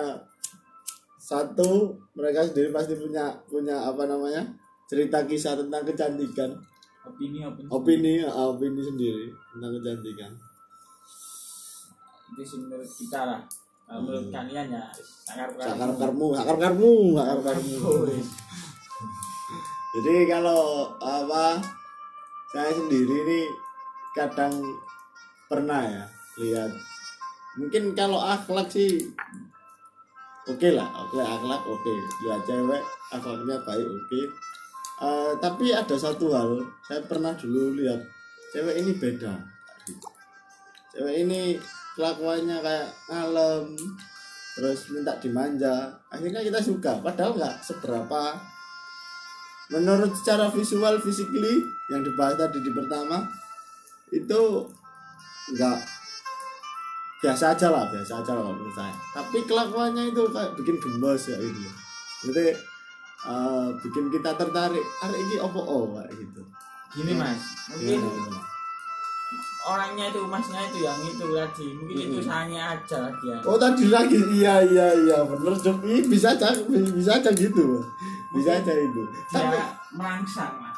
satu 1.19 1.93
mereka 2.17 2.41
sendiri 2.41 2.73
pasti 2.73 2.97
punya 2.97 3.29
punya 3.45 3.77
apa 3.85 4.09
namanya 4.09 4.41
cerita 4.89 5.21
kisah 5.29 5.53
tentang 5.53 5.85
kecantikan. 5.85 6.49
Opini 7.05 7.45
opini 7.45 7.69
opini 7.69 8.13
ah, 8.25 8.49
opini 8.49 8.81
sendiri 8.81 9.29
tentang 9.53 9.71
kecantikan. 9.77 10.31
Itu 12.33 12.41
sih 12.41 12.57
menurut 12.65 12.89
kita 12.89 13.19
lah. 13.29 13.41
Kalau 13.85 14.01
menurut 14.05 14.29
kalian 14.33 14.73
ya 14.73 14.83
sakar 15.25 15.49
sakar 15.57 15.89
karmu 15.97 16.27
sakar 16.33 16.57
karmu 16.57 16.93
sakar 17.17 17.39
karmu. 17.45 17.77
Jadi 19.89 20.15
kalau 20.29 20.93
apa 21.01 21.57
saya 22.53 22.71
sendiri 22.73 23.15
ini 23.25 23.41
kadang 24.17 24.53
pernah 25.49 25.81
ya 25.85 26.05
lihat. 26.39 26.71
Mungkin 27.59 27.91
kalau 27.93 28.23
akhlak 28.23 28.71
sih 28.71 29.03
oke 30.47 30.69
lah. 30.71 30.87
Oke 31.05 31.19
akhlak 31.19 31.61
oke. 31.67 31.93
Lihat 32.25 32.41
cewek 32.47 32.81
akhlaknya 33.11 33.57
baik 33.67 33.87
oke. 33.87 34.21
Eh, 34.99 35.31
tapi 35.39 35.71
ada 35.71 35.95
satu 35.95 36.27
hal 36.35 36.59
saya 36.83 36.99
pernah 37.07 37.31
dulu 37.35 37.75
lihat 37.79 37.99
cewek 38.55 38.79
ini 38.79 38.91
beda. 38.95 39.35
Cewek 40.95 41.15
ini 41.27 41.59
kelakuannya 41.95 42.57
kayak 42.63 42.89
ngalem 43.11 43.75
terus 44.55 44.91
minta 44.91 45.15
dimanja. 45.19 45.87
Akhirnya 46.11 46.43
kita 46.43 46.59
suka 46.59 46.99
padahal 47.03 47.35
nggak 47.35 47.63
seberapa. 47.63 48.35
Menurut 49.69 50.17
secara 50.17 50.49
visual 50.49 50.97
physically 50.97 51.61
yang 51.93 52.01
dibahas 52.01 52.41
tadi 52.41 52.57
di 52.57 52.73
pertama 52.73 53.21
itu 54.09 54.65
nggak 55.53 55.98
biasa 57.19 57.55
aja 57.55 57.67
lah 57.67 57.83
biasa 57.91 58.23
aja 58.23 58.31
lah 58.35 58.43
menurut 58.47 58.73
saya. 58.75 58.95
Tapi 59.11 59.43
kelakuannya 59.43 60.11
itu 60.11 60.23
kayak 60.31 60.55
bikin 60.55 60.75
gemes 60.79 61.23
ya 61.27 61.37
gitu. 61.39 61.59
Jadi 62.29 62.45
eh, 63.27 63.67
bikin 63.83 64.05
kita 64.11 64.31
tertarik 64.39 64.85
hari 65.03 65.17
ini 65.19 65.35
opo 65.43 65.59
oh 65.59 65.83
kayak 65.99 66.11
gitu. 66.15 66.41
Gini 66.95 67.13
mas. 67.13 67.39
Mungkin 67.75 67.99
Gimana? 68.01 68.39
orangnya 69.69 70.09
itu 70.09 70.25
masnya 70.25 70.65
itu 70.65 70.81
yang 70.81 70.97
itu 71.05 71.25
tadi 71.29 71.67
mungkin 71.77 71.95
itu 71.99 72.17
Mm-mm. 72.17 72.25
sayangnya 72.25 72.63
aja 72.73 72.97
lagi 73.05 73.25
ya. 73.29 73.37
Oh 73.45 73.57
tadi 73.59 73.85
lagi. 73.91 74.17
Iya 74.17 74.55
iya 74.65 74.87
iya. 74.97 75.17
Bener. 75.21 75.53
Ih, 75.85 76.03
bisa 76.09 76.33
aja 76.33 76.55
bisa 76.71 77.21
aja 77.21 77.29
gitu 77.35 77.83
bisa 78.29 78.61
aja 78.61 78.73
itu. 78.77 79.01
Tapi 79.33 79.57
dia 79.57 79.65
merangsang 79.89 80.53
mas. 80.61 80.75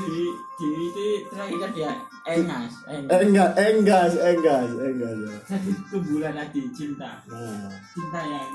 Di 0.00 0.24
di 0.56 0.68
itu 0.88 1.06
terakhir 1.28 1.68
dia 1.76 1.92
engas 2.24 2.72
eh, 2.88 3.04
engas 3.04 3.12
enggak 3.12 3.50
enggak 3.54 4.02
enggak 4.16 4.60
enggak 4.80 5.12
ya. 5.12 5.36
jadi 5.52 5.70
tumbuhan 5.92 6.32
tadi 6.32 6.60
cinta. 6.72 7.10
Nah. 7.28 7.68
Cinta 7.92 8.20
yang 8.24 8.50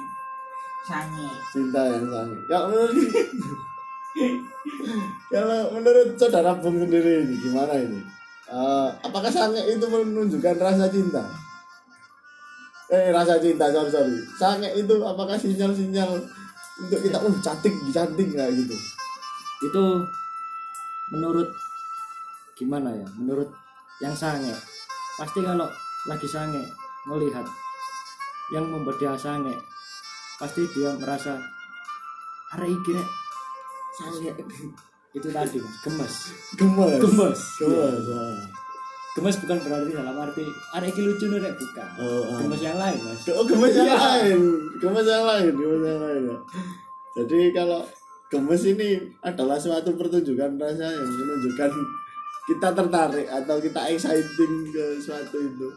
sange. 0.89 1.29
Cinta 1.53 1.81
yang 1.85 2.05
kalau 2.49 2.65
menurut 2.67 2.93
kalau 5.31 5.61
menurut 5.77 6.09
saudara 6.17 6.51
Bung 6.57 6.81
sendiri 6.81 7.23
ini 7.23 7.35
gimana 7.39 7.77
ini? 7.77 8.01
Eh, 8.51 8.89
apakah 9.05 9.29
sange 9.29 9.61
itu 9.69 9.85
menunjukkan 9.85 10.57
rasa 10.57 10.89
cinta? 10.89 11.23
Eh 12.91 13.13
rasa 13.13 13.37
cinta 13.37 13.69
sorry 13.69 13.87
sorry. 13.93 14.17
Sange 14.35 14.69
itu 14.75 14.97
apakah 14.99 15.37
sinyal-sinyal 15.37 16.40
untuk 16.81 16.99
kita 17.01 17.17
uh 17.21 17.35
cantik 17.39 17.73
cantik 17.93 18.27
nggak 18.33 18.49
gitu 18.57 18.75
Itu 19.61 19.83
menurut 21.13 21.49
gimana 22.57 22.89
ya? 22.93 23.07
Menurut 23.17 23.49
yang 24.01 24.17
sange. 24.17 24.53
Pasti 25.17 25.45
kalau 25.45 25.69
lagi 26.09 26.25
sange 26.25 26.65
melihat 27.05 27.45
yang 28.51 28.67
membuat 28.67 28.99
dia 28.99 29.15
sange 29.15 29.55
pasti 30.41 30.65
dia 30.73 30.91
merasa 30.97 31.37
hari 32.51 32.73
ini 32.73 33.03
sange 33.95 34.33
itu 35.13 35.27
tadi 35.31 35.61
gemes 35.85 36.15
gemes 36.57 36.93
Gemes. 36.99 37.41
gemes 37.61 38.05
ah. 38.11 38.60
Gemes 39.11 39.35
bukan 39.37 39.57
berarti 39.59 39.91
dalam 39.91 40.15
arti 40.17 40.43
hari 40.71 40.87
ini 40.87 41.01
lucu 41.03 41.25
nih 41.27 41.39
Rek, 41.39 41.53
bukan 41.53 41.87
Oh, 41.97 42.23
ah. 42.25 42.39
gemes 42.39 42.61
yang 42.61 42.77
lain 42.77 42.97
mas 42.97 43.19
Oh, 43.29 43.43
gemes 43.43 43.73
yang 43.73 43.85
Iya. 43.85 43.97
lain. 43.97 44.39
Gemes 44.77 45.03
yang 45.05 45.25
lain, 45.25 45.51
gemes 45.51 45.83
yang 45.83 45.99
lain. 45.99 46.21
ya. 46.25 46.37
Jadi 47.17 47.39
kalau 47.51 47.81
gemes 48.27 48.63
ini 48.65 48.89
adalah 49.21 49.57
suatu 49.57 49.91
pertunjukan 49.93 50.55
rasa 50.55 50.87
yang 50.87 51.03
menunjukkan 51.05 51.71
kita 52.43 52.67
tertarik 52.71 53.27
atau 53.27 53.55
kita 53.59 53.81
exciting 53.89 54.53
ke 54.69 54.85
suatu 54.97 55.37
itu. 55.37 55.67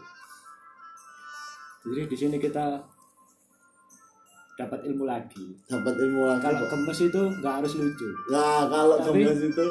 jadi 1.85 2.01
di 2.07 2.17
sini 2.17 2.37
kita 2.39 2.81
dapat 4.55 4.79
ilmu 4.85 5.05
lagi 5.05 5.45
Dapat 5.67 5.93
ilmu 5.93 6.21
lagi. 6.25 6.41
kalau 6.41 6.65
gemes 6.65 6.99
itu 7.03 7.21
nggak 7.35 7.53
harus 7.53 7.73
lucu 7.75 8.09
Nah, 8.27 8.65
kalau 8.65 8.97
Tapi- 8.97 9.21
gemes 9.21 9.43
itu 9.43 9.65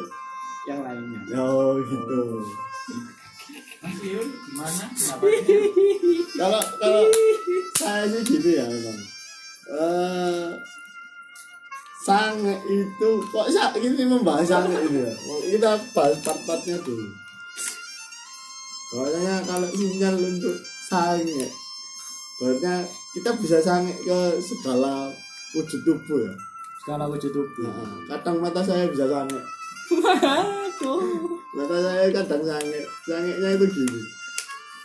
yang 0.65 0.81
lainnya 0.81 1.21
oh 1.35 1.75
gitu. 1.81 2.39
Mas 2.39 3.24
Gimana 3.85 4.85
Kalau 6.41 6.63
kalau 6.81 7.05
saya 7.77 8.05
sih 8.09 8.23
gini 8.25 8.51
ya 8.57 8.65
memang. 8.65 8.99
Eh 9.71 10.51
sange 12.05 12.53
itu 12.69 13.11
kok 13.33 13.49
sa 13.49 13.73
ini 13.77 14.05
membahas 14.05 14.45
sange 14.45 14.77
ini 14.89 15.05
ya. 15.05 15.13
Oh, 15.29 15.41
Kita 15.45 15.71
bahas 15.97 16.17
part-partnya 16.21 16.77
dulu. 16.85 17.09
Pokoknya 18.93 19.43
kalau 19.43 19.69
sinyal 19.73 20.15
untuk 20.15 20.55
sange, 20.87 21.49
pokoknya 22.39 22.85
kita 23.17 23.31
bisa 23.41 23.59
sange 23.59 23.91
ke 24.05 24.19
segala 24.39 25.11
wujud 25.55 25.81
tubuh 25.83 26.23
ya. 26.23 26.35
segala 26.79 27.09
wujud 27.09 27.33
tubuh 27.33 27.65
Nah, 27.65 27.99
kadang 28.07 28.39
mata 28.39 28.61
saya 28.63 28.87
bisa 28.87 29.09
sange, 29.09 29.35
Mata 31.55 31.77
saya 31.79 32.11
kadang 32.11 32.43
sange, 32.43 32.81
sangenya 33.07 33.49
itu 33.55 33.67
gini. 33.71 34.03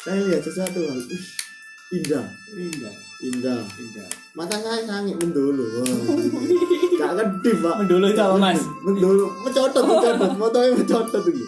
Saya 0.05 0.21
lihat 0.29 0.41
sesuatu 0.45 0.79
hal, 0.85 0.99
ih, 1.09 1.25
indah, 1.97 2.25
indah. 2.53 2.95
Indah. 3.19 3.59
indah. 3.75 4.09
Mata 4.31 4.55
saya 4.61 4.85
sange 4.87 5.11
mendulu 5.17 5.65
gak 6.99 7.11
kedip 7.15 7.57
pak. 7.63 7.75
Mendulu 7.83 8.05
itu 8.11 8.21
apa, 8.21 8.35
Mas? 8.39 8.61
mendulu 8.83 9.25
mencotot 9.43 9.83
mencotot. 9.83 10.31
Motonya 10.39 10.71
mencotot 10.75 11.23
itu 11.27 11.45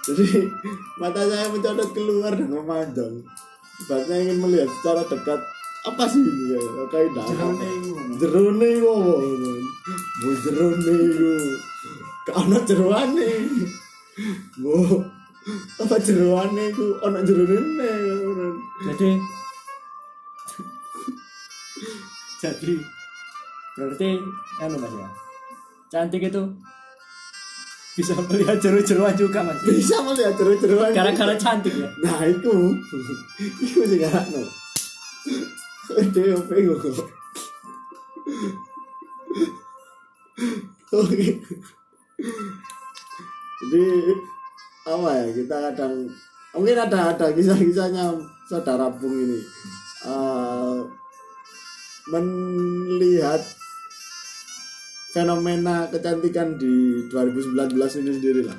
jadi 0.00 0.48
mata 0.96 1.22
saya 1.28 1.46
mencotot 1.52 1.88
keluar 1.92 2.32
dan 2.34 2.48
memanjang 2.50 3.14
Sebabnya 3.80 4.16
ingin 4.20 4.38
melihat 4.44 4.68
secara 4.80 5.00
dekat 5.08 5.40
apa 5.88 6.04
sih 6.04 6.20
ini 6.20 6.52
ya 6.52 6.60
kayak 6.92 7.16
dah 7.16 7.24
jerone 8.20 8.68
iku 8.76 8.92
jerone 10.44 10.92
iku 11.08 11.32
ono 12.34 12.58
jeroane 12.66 13.28
bu 14.60 14.74
apa 15.82 15.96
jeroane 16.00 16.62
iku 16.70 16.86
ono 17.06 17.18
jerone 17.26 17.58
ne 17.78 17.90
jadi 18.86 19.10
jadi 22.40 22.74
berarti 23.76 24.08
anu 24.62 24.76
mas 24.82 24.94
ya 24.94 25.08
cantik 25.92 26.28
itu 26.30 26.42
bisa 27.90 28.16
melihat 28.16 28.56
jeru-jeruan 28.56 29.12
juga 29.18 29.44
mas. 29.44 29.60
Bisa 29.66 30.00
melihat 30.00 30.32
jero-jeroan 30.38 30.94
gara-gara 30.94 31.34
cantik 31.36 31.74
ya? 31.74 31.90
Nah 32.00 32.22
itu 32.24 32.54
itu 33.44 33.82
sih 33.84 33.98
gak 34.00 34.24
no 34.30 34.40
DOP 35.90 36.50
gue 36.54 36.78
oke 40.94 41.26
jadi 43.60 43.84
apa 44.88 45.08
ya 45.12 45.26
kita 45.36 45.56
kadang 45.70 45.94
mungkin 46.56 46.76
ada 46.76 47.14
ada 47.14 47.26
kisah-kisahnya 47.30 48.16
saudara 48.48 48.90
Bung 48.90 49.14
ini. 49.14 49.40
Eh, 50.00 50.78
melihat 52.10 53.38
fenomena 55.14 55.86
kecantikan 55.86 56.58
di 56.58 57.06
2019 57.12 58.00
ini 58.02 58.10
sendiri 58.10 58.42
lah. 58.48 58.58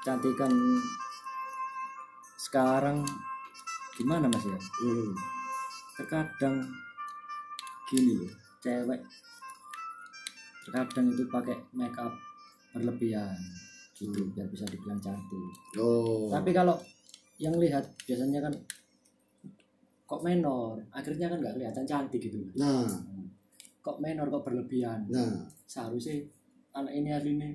Kecantikan 0.00 0.52
sekarang 2.38 3.02
gimana 3.98 4.26
mas 4.26 4.44
ya? 4.46 4.58
Hmm. 4.58 5.12
terkadang 6.00 6.64
gini 7.92 8.24
loh 8.24 8.32
cewek 8.64 9.00
terkadang 10.70 11.10
itu 11.10 11.26
pakai 11.26 11.58
make 11.74 11.98
up 11.98 12.14
berlebihan 12.70 13.34
gitu 13.98 14.30
biar 14.30 14.46
bisa 14.46 14.62
dibilang 14.70 15.02
cantik. 15.02 15.50
Oh. 15.76 16.30
tapi 16.30 16.54
kalau 16.54 16.78
yang 17.42 17.58
lihat 17.58 17.82
biasanya 18.06 18.46
kan 18.46 18.54
kok 20.06 20.22
menor 20.22 20.78
akhirnya 20.94 21.26
kan 21.26 21.42
nggak 21.42 21.54
kelihatan 21.58 21.84
cantik 21.84 22.22
gitu. 22.22 22.38
Nah, 22.54 22.86
kok 23.82 23.98
menor 23.98 24.30
kok 24.30 24.46
berlebihan? 24.46 25.10
Nah, 25.10 25.42
seharusnya 25.66 26.22
anak 26.70 26.94
ini 26.94 27.10
hari 27.10 27.34
ini 27.34 27.50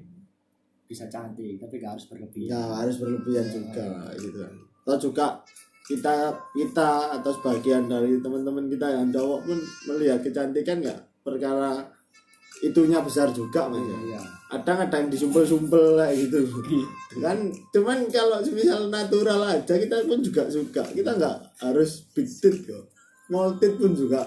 bisa 0.85 1.07
cantik 1.07 1.57
tapi 1.57 1.79
gak 1.79 1.97
harus 1.97 2.05
berlebihan. 2.11 2.51
Ya 2.51 2.63
harus 2.83 2.99
berlebihan 2.99 3.47
juga 3.47 4.11
gitu. 4.19 4.43
Atau 4.85 5.09
juga 5.09 5.39
kita 5.87 6.35
kita 6.53 6.89
atau 7.21 7.31
sebagian 7.31 7.87
dari 7.87 8.19
teman-teman 8.19 8.67
kita 8.69 8.87
yang 8.91 9.07
cowok 9.09 9.39
pun 9.47 9.59
melihat 9.89 10.19
kecantikan 10.21 10.83
nggak? 10.83 10.99
Perkara 11.25 11.94
itunya 12.63 12.99
besar 13.03 13.31
juga 13.33 13.67
mas. 13.67 13.83
Ya. 13.83 13.99
iya. 14.15 14.21
Kadang 14.45 14.87
ada 14.87 14.95
yang 15.01 15.09
disumpel-sumpel 15.11 15.99
kayak 15.99 16.15
gitu. 16.27 16.39
kan 17.19 17.37
cuman 17.73 18.07
kalau 18.07 18.39
misal 18.53 18.87
natural 18.87 19.41
aja 19.43 19.73
kita 19.75 20.05
pun 20.05 20.23
juga 20.23 20.47
suka. 20.47 20.83
Kita 20.93 21.17
nggak 21.17 21.37
harus 21.65 22.07
big 22.13 22.29
tit 22.29 22.63
kok 22.63 22.95
small 23.25 23.57
tit 23.57 23.73
pun 23.77 23.91
juga 23.93 24.21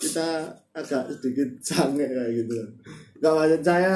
kita 0.00 0.48
agak 0.74 1.06
sedikit 1.16 1.48
sange 1.68 2.04
kayak 2.04 2.32
gitu. 2.44 2.54
Nggak 3.20 3.32
maksud 3.36 3.62
saya 3.62 3.94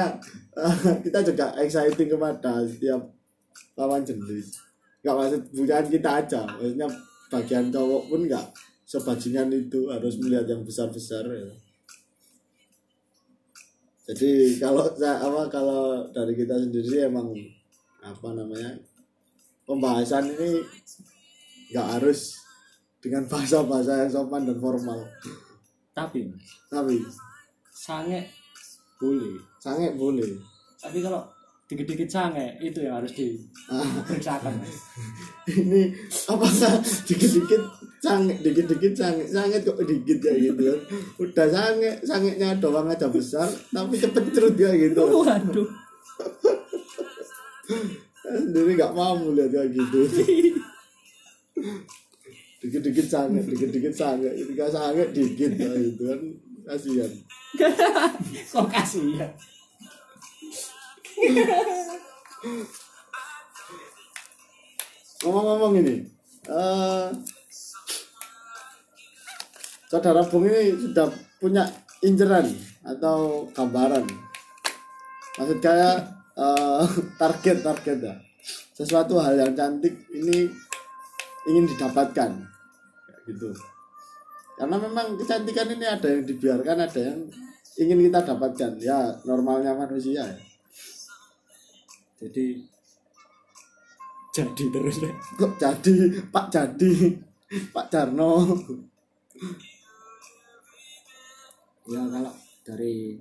kita 1.05 1.19
juga 1.25 1.45
exciting 1.59 2.09
kepada 2.09 2.63
setiap 2.65 3.01
lawan 3.75 4.05
jenis. 4.05 4.57
Nggak 5.03 5.15
maksud 5.17 5.41
bukan 5.53 5.85
kita 5.89 6.09
aja. 6.23 6.41
Maksudnya 6.45 6.87
bagian 7.29 7.65
cowok 7.69 8.03
pun 8.09 8.21
nggak 8.25 8.45
sebajingan 8.89 9.53
itu 9.53 9.85
harus 9.91 10.17
melihat 10.17 10.45
yang 10.49 10.61
besar 10.65 10.89
besar 10.89 11.25
ya. 11.29 11.49
Jadi 14.09 14.57
kalau 14.57 14.89
apa 14.89 15.41
kalau 15.53 16.01
dari 16.09 16.33
kita 16.33 16.57
sendiri 16.57 16.87
sih 16.89 17.01
emang 17.05 17.29
apa 18.01 18.27
namanya 18.33 18.73
pembahasan 19.69 20.33
ini 20.33 20.65
nggak 21.69 21.87
harus 21.99 22.41
dengan 22.97 23.29
bahasa-bahasa 23.29 24.05
yang 24.05 24.11
sopan 24.11 24.49
dan 24.49 24.57
formal. 24.57 24.99
Tapi 25.93 26.25
Mas, 26.25 26.47
tapi 26.71 26.97
sange 27.69 28.25
boleh. 28.97 29.37
Sange 29.61 29.93
boleh. 29.93 30.41
Tapi 30.79 31.05
kalau 31.05 31.21
dikit-dikit 31.69 32.09
sange 32.09 32.57
itu 32.59 32.81
yang 32.81 32.97
harus 32.97 33.13
diperiksakan 33.13 34.57
Mas. 34.57 34.75
ini 35.59 35.93
apakah 36.25 36.81
dikit-dikit 37.05 37.61
sange 37.99 38.33
dikit-dikit 38.39 38.93
sange 38.95 39.23
sange 39.27 39.59
kok 39.63 39.79
dikit 39.83 40.19
ya 40.23 40.33
gitu. 40.39 40.61
Kan 40.63 40.79
udah 41.19 41.47
sange 41.47 41.91
sangenya 42.03 42.55
doang 42.57 42.87
aja 42.87 43.07
besar 43.11 43.47
tapi 43.71 43.99
cepet 43.99 44.23
cerut 44.31 44.55
ya 44.55 44.71
gitu. 44.75 45.03
Waduh. 45.03 45.69
Sendiri 48.29 48.71
nggak 48.77 48.93
mampu 48.95 49.35
lihat 49.35 49.51
kayak 49.51 49.69
gitu. 49.75 49.99
Dikit-dikit 52.59 53.07
sange 53.07 53.39
dikit-dikit 53.43 53.93
sange 53.95 54.29
ketika 54.33 54.67
sange 54.71 55.03
dikit 55.11 55.51
ya 55.55 55.71
gitu 55.75 56.03
kan. 56.07 56.21
Kasihan. 56.69 57.11
Kok 58.53 58.67
kasih 58.69 59.17
ya 59.17 59.29
ngomong-ngomong 65.19 65.73
ini 65.83 65.95
eh 66.47 67.07
saudara 69.89 70.21
Bung 70.21 70.45
ini 70.45 70.77
sudah 70.77 71.09
punya 71.41 71.65
inceran 72.05 72.45
atau 72.85 73.49
gambaran? 73.57 74.05
Maksud 75.41 75.59
saya 75.59 75.97
eh, 76.37 76.85
target 77.21 77.57
target 77.65 77.97
ya. 77.97 78.15
Sesuatu 78.77 79.17
hal 79.19 79.35
yang 79.35 79.57
cantik 79.57 80.07
ini 80.13 80.47
ingin 81.49 81.65
didapatkan. 81.65 82.31
Kayak 83.09 83.21
gitu. 83.27 83.49
Karena 84.55 84.77
memang 84.77 85.17
kecantikan 85.17 85.73
ini 85.73 85.85
ada 85.89 86.07
yang 86.07 86.23
dibiarkan 86.23 86.77
ada 86.85 86.99
yang 87.01 87.19
ingin 87.81 87.99
kita 88.07 88.19
dapatkan. 88.23 88.71
Ya 88.77 89.17
normalnya 89.25 89.73
manusia 89.73 90.21
ya. 90.21 90.39
Jadi 92.21 92.61
jadi 94.29 94.63
terus 94.69 95.01
deh 95.01 95.13
kok 95.35 95.57
jadi? 95.57 95.95
Pak 96.29 96.45
jadi? 96.53 96.93
Pak 97.73 97.89
Jarno 97.89 98.45
ya 101.89 102.01
kalau 102.05 102.33
dari 102.61 103.17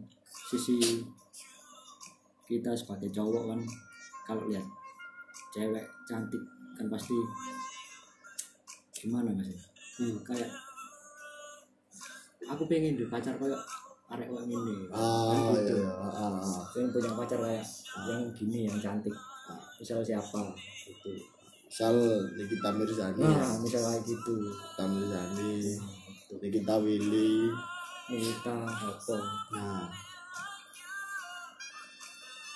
sisi 0.49 1.01
kita 2.45 2.73
sebagai 2.73 3.09
cowok 3.09 3.45
kan 3.53 3.61
kalau 4.25 4.45
lihat 4.49 4.65
cewek 5.53 5.85
cantik 6.05 6.41
kan 6.77 6.87
pasti 6.89 7.17
gimana 8.93 9.33
mas 9.33 9.49
ya? 9.49 9.59
Hmm. 9.99 10.17
kayak 10.23 10.51
aku 12.49 12.65
pengen 12.69 12.97
deh 12.97 13.09
pacar 13.09 13.35
kayak 13.37 13.61
arek 14.09 14.29
kayak 14.29 14.45
gini 14.49 14.75
ah 14.89 15.33
Kan 15.33 15.53
gitu. 15.61 15.77
iya 15.77 15.85
iya 15.85 15.93
ah, 16.01 16.29
ah. 16.41 16.61
pengen 16.73 16.89
punya 16.93 17.13
pacar 17.13 17.39
kayak 17.41 17.65
yang 18.09 18.25
gini 18.33 18.69
yang 18.69 18.79
cantik 18.81 19.13
misal 19.81 20.01
siapa 20.01 20.41
itu 20.89 21.13
misal 21.69 21.95
Nikita 22.37 22.69
Mirzani 22.73 23.21
nah 23.21 23.53
misal 23.61 23.81
kayak 23.85 24.03
gitu 24.05 24.35
Nikita 24.41 24.85
Mirzani 24.89 25.53
Nikita 26.41 26.75
Willy 26.81 27.53
Nita 28.09 28.57
apa 28.65 29.17
nah. 29.53 29.85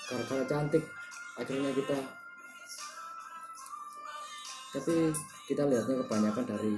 Gara-gara 0.09 0.45
cantik 0.49 0.85
akhirnya 1.37 1.71
kita 1.77 1.97
tapi 4.73 5.13
kita 5.45 5.69
lihatnya 5.69 6.01
kebanyakan 6.01 6.45
dari 6.49 6.73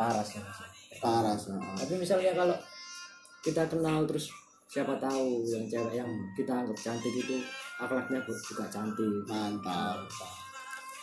paras 0.00 0.28
ya 0.32 0.40
Mas. 0.40 0.58
Paras 0.96 1.42
tapi 1.76 1.94
misalnya 2.00 2.32
kalau 2.32 2.56
kita 3.44 3.68
kenal 3.68 4.08
terus 4.08 4.32
siapa 4.64 4.96
tahu 4.96 5.44
yang 5.44 5.68
cewek 5.68 6.00
yang 6.00 6.10
kita 6.32 6.50
anggap 6.50 6.78
cantik 6.80 7.12
itu 7.12 7.36
akhlaknya 7.76 8.24
juga 8.24 8.64
cantik. 8.72 9.28
Mantap. 9.28 10.00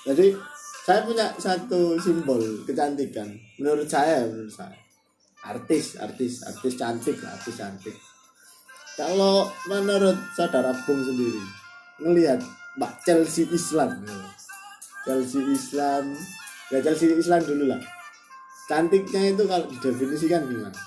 Jadi 0.10 0.34
saya 0.82 1.06
punya 1.06 1.30
satu 1.38 1.94
simbol 2.02 2.42
kecantikan. 2.66 3.30
Menurut 3.62 3.86
saya 3.86 4.26
menurut 4.26 4.50
saya 4.50 4.91
artis 5.42 5.98
artis 5.98 6.46
artis 6.46 6.74
cantik 6.78 7.18
lah 7.22 7.34
artis 7.34 7.58
cantik. 7.58 7.96
Kalau 8.94 9.50
menurut 9.66 10.18
saudara 10.38 10.76
Bung 10.86 11.02
sendiri 11.02 11.42
ngelihat 12.02 12.42
Mbak 12.78 12.94
Chelsea 13.02 13.50
Islam 13.50 14.06
Chelsea 15.02 15.42
Islam 15.50 16.14
ya 16.70 16.80
Chelsea 16.86 17.18
Islam 17.18 17.42
dulu 17.42 17.66
lah. 17.74 17.82
Cantiknya 18.70 19.36
itu 19.36 19.44
kalau 19.50 19.66
didefinisikan 19.68 20.48
gimana? 20.48 20.80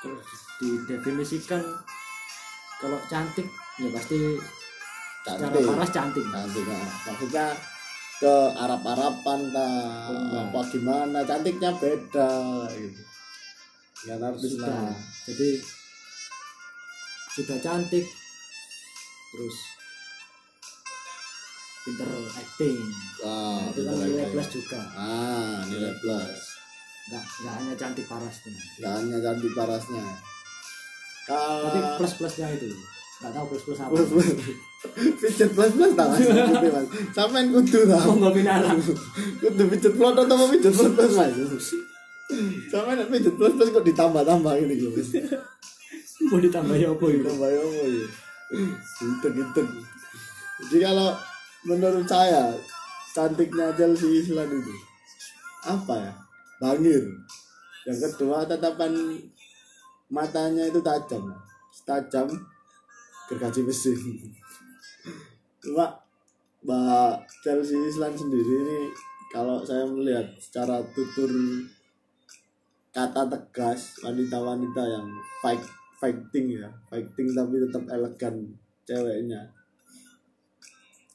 Terus 0.00 0.28
didefinisikan 0.62 1.60
kalau 2.80 2.96
cantik 3.10 3.44
ya 3.76 3.88
pasti 3.92 4.16
secara 5.20 5.52
cantik. 5.52 5.66
paras 5.68 5.90
cantik. 5.92 6.24
Cantik 6.24 6.64
nah. 6.64 6.88
maksudnya 7.04 7.46
ke 8.20 8.34
Arab-Araban 8.52 9.40
tak 9.48 10.12
Enggak. 10.12 10.44
apa 10.52 10.60
gimana? 10.68 11.18
Cantiknya 11.24 11.72
beda 11.80 12.32
gitu. 12.68 13.00
Nggak 14.04 14.16
artis 14.20 14.50
sudah. 14.60 14.68
Lah 14.68 14.92
jadi 15.24 15.50
sudah 17.32 17.58
cantik. 17.64 18.04
Terus 19.32 19.56
pinter 21.88 22.08
acting. 22.36 22.78
Wah 23.24 23.64
itu 23.72 23.80
kan 23.88 23.94
nilai 24.04 24.28
plus 24.28 24.48
juga. 24.52 24.80
Ah 24.92 25.64
nilai 25.64 25.96
plus. 26.04 26.40
Nggak 27.08 27.24
nggak 27.24 27.54
hanya 27.56 27.74
cantik 27.80 28.04
parasnya. 28.04 28.52
Nggak 28.84 28.92
hanya 29.00 29.18
cantik 29.24 29.52
parasnya. 29.56 30.06
Tapi 31.24 31.78
kalau 31.80 31.96
plus 31.96 32.12
plusnya 32.20 32.52
itu 32.52 32.68
nggak 33.20 33.32
tahu 33.36 33.44
plus 33.52 33.62
plus 33.68 33.78
apa. 33.84 33.92
Plus 33.92 34.08
plus 34.08 34.28
pijet 35.20 35.50
plus 35.52 35.72
plus 35.76 35.92
tak 35.92 36.08
mas 36.08 36.24
sampean 37.16 37.52
kudu 37.52 37.84
tau. 37.84 38.10
Oh 38.10 38.14
nggak 38.16 38.32
binarang 38.32 38.80
kudu 39.44 39.64
pijet 39.76 39.92
plus 39.92 40.12
atau 40.16 40.36
mau 40.36 40.48
pijet 40.48 40.72
plus 40.72 40.92
plus 40.96 41.12
mas 41.14 41.32
nek 42.96 43.08
pijet 43.12 43.34
plus 43.36 43.52
plus 43.54 43.68
kok 43.68 43.84
ditambah 43.84 44.22
tambah 44.24 44.52
loh 44.56 44.92
mas 44.96 45.08
mau 46.30 46.36
ditambah 46.36 46.76
ya 46.76 46.92
apa 46.92 47.04
itu 47.08 47.24
tambah 47.24 47.48
ya 47.48 47.60
apa 47.60 47.82
ya 47.88 48.06
gitu 49.00 49.26
gitu 49.40 49.62
jadi 50.60 50.92
kalau 50.92 51.16
menurut 51.64 52.04
saya 52.04 52.52
cantiknya 53.16 53.72
Chelsea 53.74 54.20
Island 54.20 54.60
itu 54.60 54.74
apa 55.64 55.94
ya? 55.96 56.12
Bangir. 56.60 57.04
Yang 57.88 58.12
kedua 58.12 58.44
tatapan 58.44 58.92
matanya 60.12 60.68
itu 60.68 60.80
tajam. 60.84 61.32
Tajam 61.88 62.28
gergaji 63.30 63.62
mesin. 63.62 63.94
Cuma 65.62 65.94
Mbak 66.66 67.30
Chelsea 67.46 67.78
Island 67.78 68.18
sendiri 68.18 68.52
ini 68.66 68.80
kalau 69.30 69.62
saya 69.62 69.86
melihat 69.86 70.26
secara 70.42 70.82
tutur 70.90 71.30
kata 72.90 73.30
tegas 73.30 74.02
wanita-wanita 74.02 74.82
yang 74.82 75.06
fight 75.38 75.62
fighting 76.02 76.58
ya 76.58 76.68
fighting 76.90 77.30
tapi 77.30 77.62
tetap 77.62 77.86
elegan 77.86 78.50
ceweknya. 78.82 79.46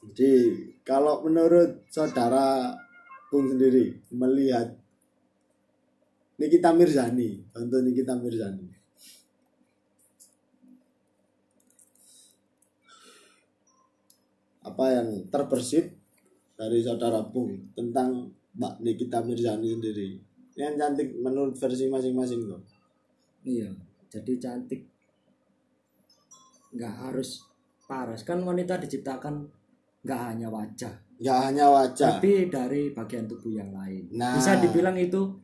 Jadi 0.00 0.32
kalau 0.80 1.20
menurut 1.20 1.84
saudara 1.92 2.72
Bung 3.28 3.52
sendiri 3.52 3.92
melihat 4.14 4.72
Nikita 6.40 6.72
Mirzani 6.72 7.44
contoh 7.52 7.82
Nikita 7.84 8.14
Mirzani 8.16 8.65
apa 14.66 14.84
yang 14.90 15.08
terbersit 15.30 15.94
dari 16.58 16.82
saudara 16.82 17.22
Bung 17.22 17.70
tentang 17.78 18.26
Mbak 18.58 18.74
Nikita 18.82 19.22
Mirzani 19.22 19.78
sendiri. 19.78 20.08
Yang 20.56 20.74
cantik 20.80 21.08
menurut 21.20 21.54
versi 21.54 21.86
masing-masing 21.86 22.48
tuh. 22.48 22.62
Iya 23.46 23.70
jadi 24.10 24.32
cantik. 24.40 24.82
Nggak 26.72 26.94
harus 27.04 27.44
paras. 27.84 28.24
Kan 28.24 28.40
wanita 28.42 28.80
diciptakan 28.80 29.44
nggak 30.00 30.20
hanya 30.32 30.48
wajah. 30.48 30.94
Nggak 31.20 31.38
hanya 31.44 31.66
wajah. 31.68 32.16
Tapi 32.16 32.48
dari 32.48 32.90
bagian 32.96 33.28
tubuh 33.28 33.52
yang 33.52 33.70
lain. 33.76 34.08
Nah. 34.16 34.40
bisa 34.40 34.56
dibilang 34.56 34.96
itu 34.96 35.36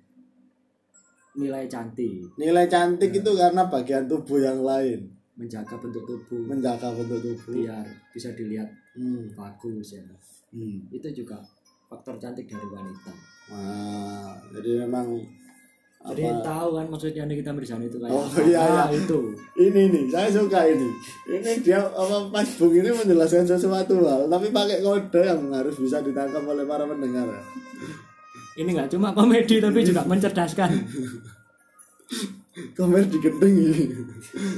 nilai 1.37 1.69
cantik. 1.69 2.33
Nilai 2.41 2.65
cantik 2.69 3.13
itu 3.13 3.31
karena 3.37 3.69
bagian 3.69 4.09
tubuh 4.09 4.41
yang 4.41 4.65
lain 4.65 5.12
menjaga 5.33 5.75
bentuk 5.81 6.05
tubuh. 6.05 6.43
Menjaga 6.45 6.93
bentuk 6.93 7.19
tubuh. 7.21 7.53
Biar 7.57 7.87
bisa 8.13 8.29
dilihat 8.33 8.69
hmm. 8.95 9.33
bagus 9.33 9.97
ya 9.97 10.05
Hmm. 10.53 10.85
itu 10.93 11.09
juga 11.17 11.41
faktor 11.89 12.21
cantik 12.21 12.45
dari 12.45 12.69
wanita. 12.69 13.09
Wah, 13.49 14.37
jadi 14.53 14.85
memang 14.85 15.17
jadi 16.03 16.29
apa? 16.29 16.45
tahu 16.45 16.69
kan 16.77 16.87
maksudnya 16.93 17.25
Nikita 17.25 17.57
Mirzani 17.57 17.89
itu 17.89 17.97
kayak 17.97 18.13
Oh, 18.13 18.29
apa? 18.29 18.37
iya, 18.45 18.61
Nah, 18.61 18.89
iya. 18.93 19.01
itu. 19.01 19.19
Ini 19.57 19.83
nih 19.89 20.05
saya 20.13 20.29
suka 20.29 20.61
ini. 20.69 20.93
Ini 21.25 21.65
dia 21.65 21.81
apa 21.81 22.29
Mas 22.29 22.53
Bung 22.61 22.75
ini 22.75 22.93
menjelaskan 22.93 23.49
sesuatu 23.49 24.05
hal 24.05 24.29
tapi 24.29 24.53
pakai 24.53 24.85
kode 24.85 25.23
yang 25.25 25.41
harus 25.57 25.73
bisa 25.79 26.05
ditangkap 26.05 26.45
oleh 26.45 26.69
para 26.69 26.85
pendengar. 26.85 27.33
Ini 28.53 28.69
nggak 28.69 28.93
cuma 28.93 29.17
komedi 29.17 29.57
tapi 29.57 29.81
juga 29.81 30.05
mencerdaskan 30.05 30.71
gendeng 32.53 33.57
ini 33.57 33.85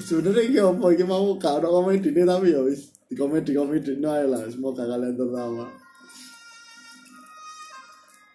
sebenarnya 0.02 0.42
ini 0.42 0.58
apa? 0.58 0.84
Ini 0.90 1.04
mau 1.06 1.38
gak 1.38 1.62
ada 1.62 1.68
komedi 1.70 2.10
ini 2.10 2.26
tapi 2.26 2.50
ya 2.50 2.60
wis 2.66 2.90
di 3.06 3.14
komedi 3.14 3.54
komedi 3.54 3.94
ini 3.94 4.06
aja 4.06 4.26
lah. 4.26 4.42
Semoga 4.50 4.82
kalian 4.82 5.14
tertawa. 5.14 5.66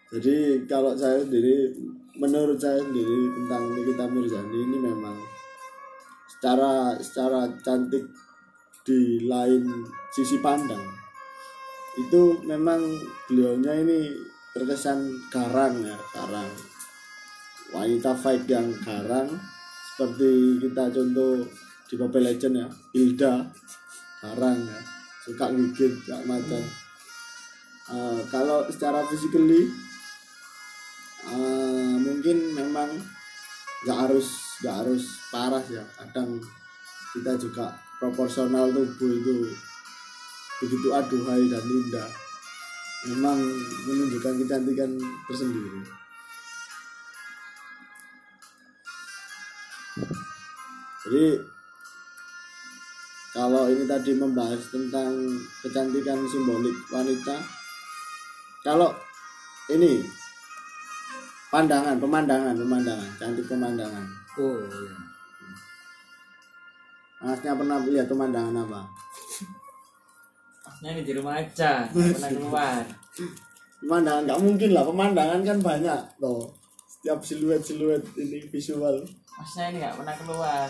Jadi 0.09 0.65
kalau 0.65 0.95
saya 0.95 1.21
sendiri 1.21 1.75
menurut 2.17 2.57
saya 2.57 2.81
sendiri 2.81 3.19
tentang 3.35 3.63
Nikita 3.75 4.05
Mirzani 4.09 4.59
ini 4.63 4.77
memang 4.79 5.15
secara 6.25 6.95
secara 6.97 7.45
cantik 7.61 8.07
di 8.87 9.27
lain 9.27 9.85
sisi 10.15 10.39
pandang 10.39 10.81
itu 11.99 12.41
memang 12.47 12.79
beliaunya 13.27 13.75
ini 13.85 14.07
terkesan 14.55 15.03
garang 15.29 15.83
ya 15.83 15.99
garang 16.15 16.68
wanita 17.69 18.17
fight 18.17 18.49
yang 18.49 18.73
garang 18.81 19.29
seperti 19.93 20.57
kita 20.63 20.89
contoh 20.89 21.45
di 21.89 21.95
Mobile 21.97 22.25
Legend 22.33 22.55
ya 22.55 22.67
Hilda 22.93 23.33
garang 24.21 24.59
ya 24.65 24.79
suka 25.29 25.45
gigit 25.53 25.93
gak 26.09 26.25
macam. 26.25 26.63
Eh, 27.89 28.21
kalau 28.29 28.65
secara 28.69 29.05
physically 29.05 29.69
eh, 31.29 31.95
mungkin 31.97 32.37
memang 32.57 32.89
nggak 33.85 33.97
harus 34.09 34.57
nggak 34.61 34.75
harus 34.85 35.03
parah 35.29 35.65
ya. 35.69 35.85
Kadang 35.97 36.41
kita 37.13 37.37
juga 37.37 37.77
proporsional 38.01 38.73
tubuh 38.73 39.09
itu 39.09 39.35
begitu 40.61 40.87
aduhai 40.93 41.45
dan 41.49 41.65
indah. 41.65 42.09
Memang 43.09 43.39
menunjukkan 43.87 44.43
kecantikan 44.43 44.91
tersendiri 45.29 45.98
jadi 51.07 51.39
kalau 53.29 53.69
ini 53.69 53.85
tadi 53.85 54.17
membahas 54.17 54.59
tentang 54.73 55.15
kecantikan 55.61 56.19
simbolik 56.27 56.75
wanita 56.89 57.37
kalau 58.65 58.91
ini 59.69 60.01
pandangan 61.53 61.95
pemandangan 62.01 62.57
pemandangan 62.57 63.09
cantik 63.15 63.45
pemandangan 63.47 64.05
oh 64.41 64.59
iya. 64.65 64.95
masnya 67.23 67.53
pernah 67.55 67.77
lihat 67.85 68.07
pemandangan 68.09 68.55
apa 68.65 68.81
Masnya 70.79 70.95
ini 70.95 71.03
di 71.03 71.11
rumah 71.11 71.35
aja, 71.35 71.91
pernah 71.91 72.31
keluar. 72.39 72.79
pemandangan 73.83 74.21
nggak 74.23 74.41
mungkin 74.47 74.69
lah 74.71 74.83
pemandangan 74.87 75.39
kan 75.43 75.59
banyak 75.59 76.01
loh 76.23 76.47
setiap 76.87 77.19
siluet 77.19 77.59
siluet 77.59 77.99
ini 78.15 78.47
visual 78.47 79.03
Masnya 79.35 79.71
ini 79.71 79.77
nggak 79.83 79.95
pernah 79.99 80.15
keluar. 80.19 80.67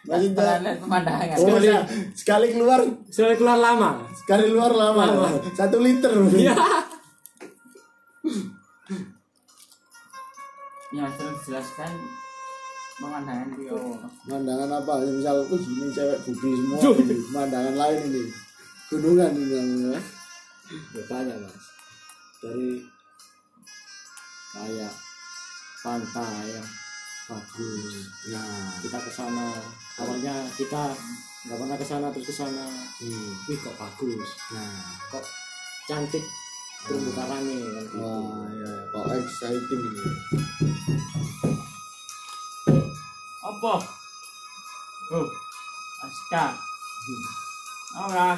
Lihat 0.00 0.32
pemandangan. 0.80 1.36
oh, 1.38 1.60
ya, 1.60 1.84
sekali 2.12 2.50
keluar 2.50 2.80
Sekali 3.12 3.36
keluar 3.36 3.56
lama 3.56 4.00
sekali 4.14 4.48
keluar 4.48 4.72
lama 4.72 5.02
Lama. 5.04 5.28
satu 5.52 5.76
liter 5.78 6.08
Iya. 6.30 6.54
Ya, 10.90 11.06
terus 11.06 11.38
jelaskan 11.46 11.90
pemandangan 12.98 13.48
dia. 13.54 13.70
pemandangan 14.26 14.70
apa 14.74 14.92
ya, 15.00 15.10
misal 15.14 15.36
uh 15.40 15.62
ini 15.62 15.86
cewek 15.94 16.18
bugil 16.26 16.52
semua 16.58 16.78
ini. 16.98 17.14
pemandangan 17.30 17.74
lain 17.78 17.98
ini 18.10 18.22
gunungan 18.90 19.30
ini 19.30 19.54
namanya 19.54 20.00
ya 20.90 21.02
banyak 21.06 21.36
mas 21.38 21.64
dari 22.42 22.82
kayak 24.50 24.92
pantai 25.80 26.44
yang 26.50 26.68
bagus 27.30 28.10
nah 28.34 28.74
kita 28.82 28.98
ke 28.98 29.10
sana 29.14 29.54
awalnya 30.02 30.34
kita 30.58 30.90
nggak 31.46 31.58
pernah 31.62 31.76
ke 31.78 31.86
sana 31.86 32.06
terus 32.10 32.26
ke 32.26 32.34
sana 32.34 32.66
hmm. 32.98 33.30
wih 33.46 33.58
kok 33.62 33.78
bagus 33.78 34.30
nah 34.50 34.98
kok 35.14 35.24
cantik 35.86 36.24
terumbu 36.84 37.10
karangnya 37.14 37.54
kan 37.62 37.86
gitu. 37.86 37.96
wah 38.02 38.44
ya 38.50 38.72
kok 38.90 39.04
exciting 39.14 39.82
ini 39.86 40.04
Apa? 43.40 43.82
Oh, 45.10 45.28
Aska. 46.06 46.44
Ora. 47.98 48.30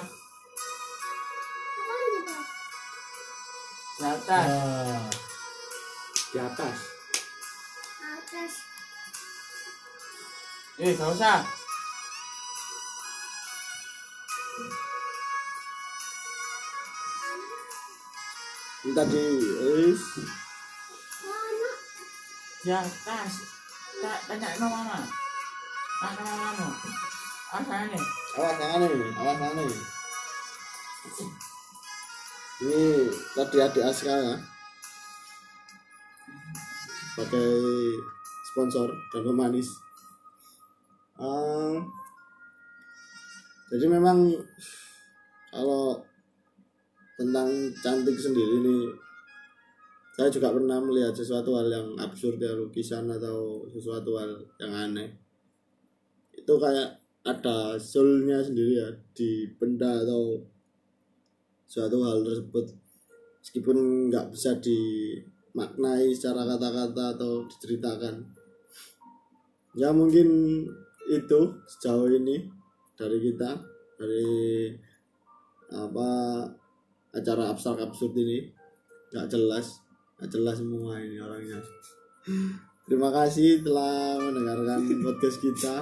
Di 3.98 4.04
atas. 4.08 4.46
Ah, 4.46 5.06
di 6.32 6.38
atas 6.40 6.91
Eh, 10.82 10.92
gak 10.98 11.14
usah. 11.14 11.46
ini 18.82 18.90
tadi 18.98 19.24
wis 19.62 20.02
Ya, 22.66 22.82
tas. 23.06 23.34
Tak 24.02 24.18
tanya 24.26 24.50
no 24.58 24.66
mama. 24.66 24.98
Mana 26.02 26.22
mamamu? 26.26 26.66
Apa 27.54 27.86
ini? 27.86 27.98
awas 28.32 28.56
tangan 28.56 28.88
nih 28.88 29.12
awas 29.20 29.36
tangan 29.36 29.60
nih 29.60 29.80
ini 32.64 32.82
tadi 33.36 33.56
adik 33.60 33.84
Aska 33.84 34.14
ya 34.16 34.34
pakai 37.20 37.48
sponsor 38.48 38.88
dan 39.12 39.20
pemanis 39.28 39.81
jadi 43.72 43.88
memang 43.88 44.36
kalau 45.48 46.04
tentang 47.16 47.48
cantik 47.80 48.20
sendiri 48.20 48.60
nih 48.60 48.84
saya 50.12 50.28
juga 50.28 50.52
pernah 50.52 50.76
melihat 50.76 51.16
sesuatu 51.16 51.56
hal 51.56 51.72
yang 51.72 51.88
absurd 51.96 52.36
ya 52.36 52.52
lukisan 52.52 53.08
atau 53.08 53.64
sesuatu 53.72 54.20
hal 54.20 54.44
yang 54.60 54.72
aneh. 54.76 55.08
Itu 56.36 56.60
kayak 56.60 57.00
ada 57.24 57.80
soulnya 57.80 58.44
sendiri 58.44 58.76
ya 58.76 58.92
di 59.16 59.48
benda 59.56 60.04
atau 60.04 60.36
suatu 61.64 62.04
hal 62.04 62.20
tersebut. 62.20 62.76
Meskipun 63.40 64.12
nggak 64.12 64.36
bisa 64.36 64.52
dimaknai 64.60 66.12
secara 66.12 66.44
kata-kata 66.44 67.16
atau 67.16 67.48
diceritakan. 67.48 68.20
Ya 69.80 69.96
mungkin 69.96 70.28
itu 71.08 71.40
sejauh 71.72 72.12
ini 72.12 72.52
dari 72.96 73.18
kita 73.20 73.50
dari 73.96 74.32
apa 75.72 76.08
acara 77.12 77.52
abstrak 77.52 77.80
absurd 77.84 78.16
ini. 78.18 78.48
Nggak 79.12 79.28
jelas 79.28 79.66
nggak 80.18 80.30
jelas 80.32 80.56
semua 80.60 81.00
ini 81.02 81.18
orangnya. 81.18 81.58
Terima 82.86 83.10
kasih 83.10 83.62
telah 83.62 84.18
mendengarkan 84.18 84.86
podcast 85.02 85.38
kita. 85.38 85.76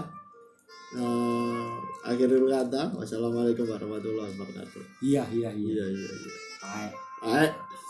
Eh, 0.91 1.71
akhirul 2.03 2.51
kata 2.51 2.99
wassalamualaikum 2.99 3.63
warahmatullahi 3.69 4.35
wabarakatuh. 4.35 4.83
Iya 5.05 5.23
iya 5.31 5.51
iya. 5.55 5.71
Iya 5.71 5.87
iya 5.87 6.11
iya. 6.11 6.33
Baik. 7.21 7.70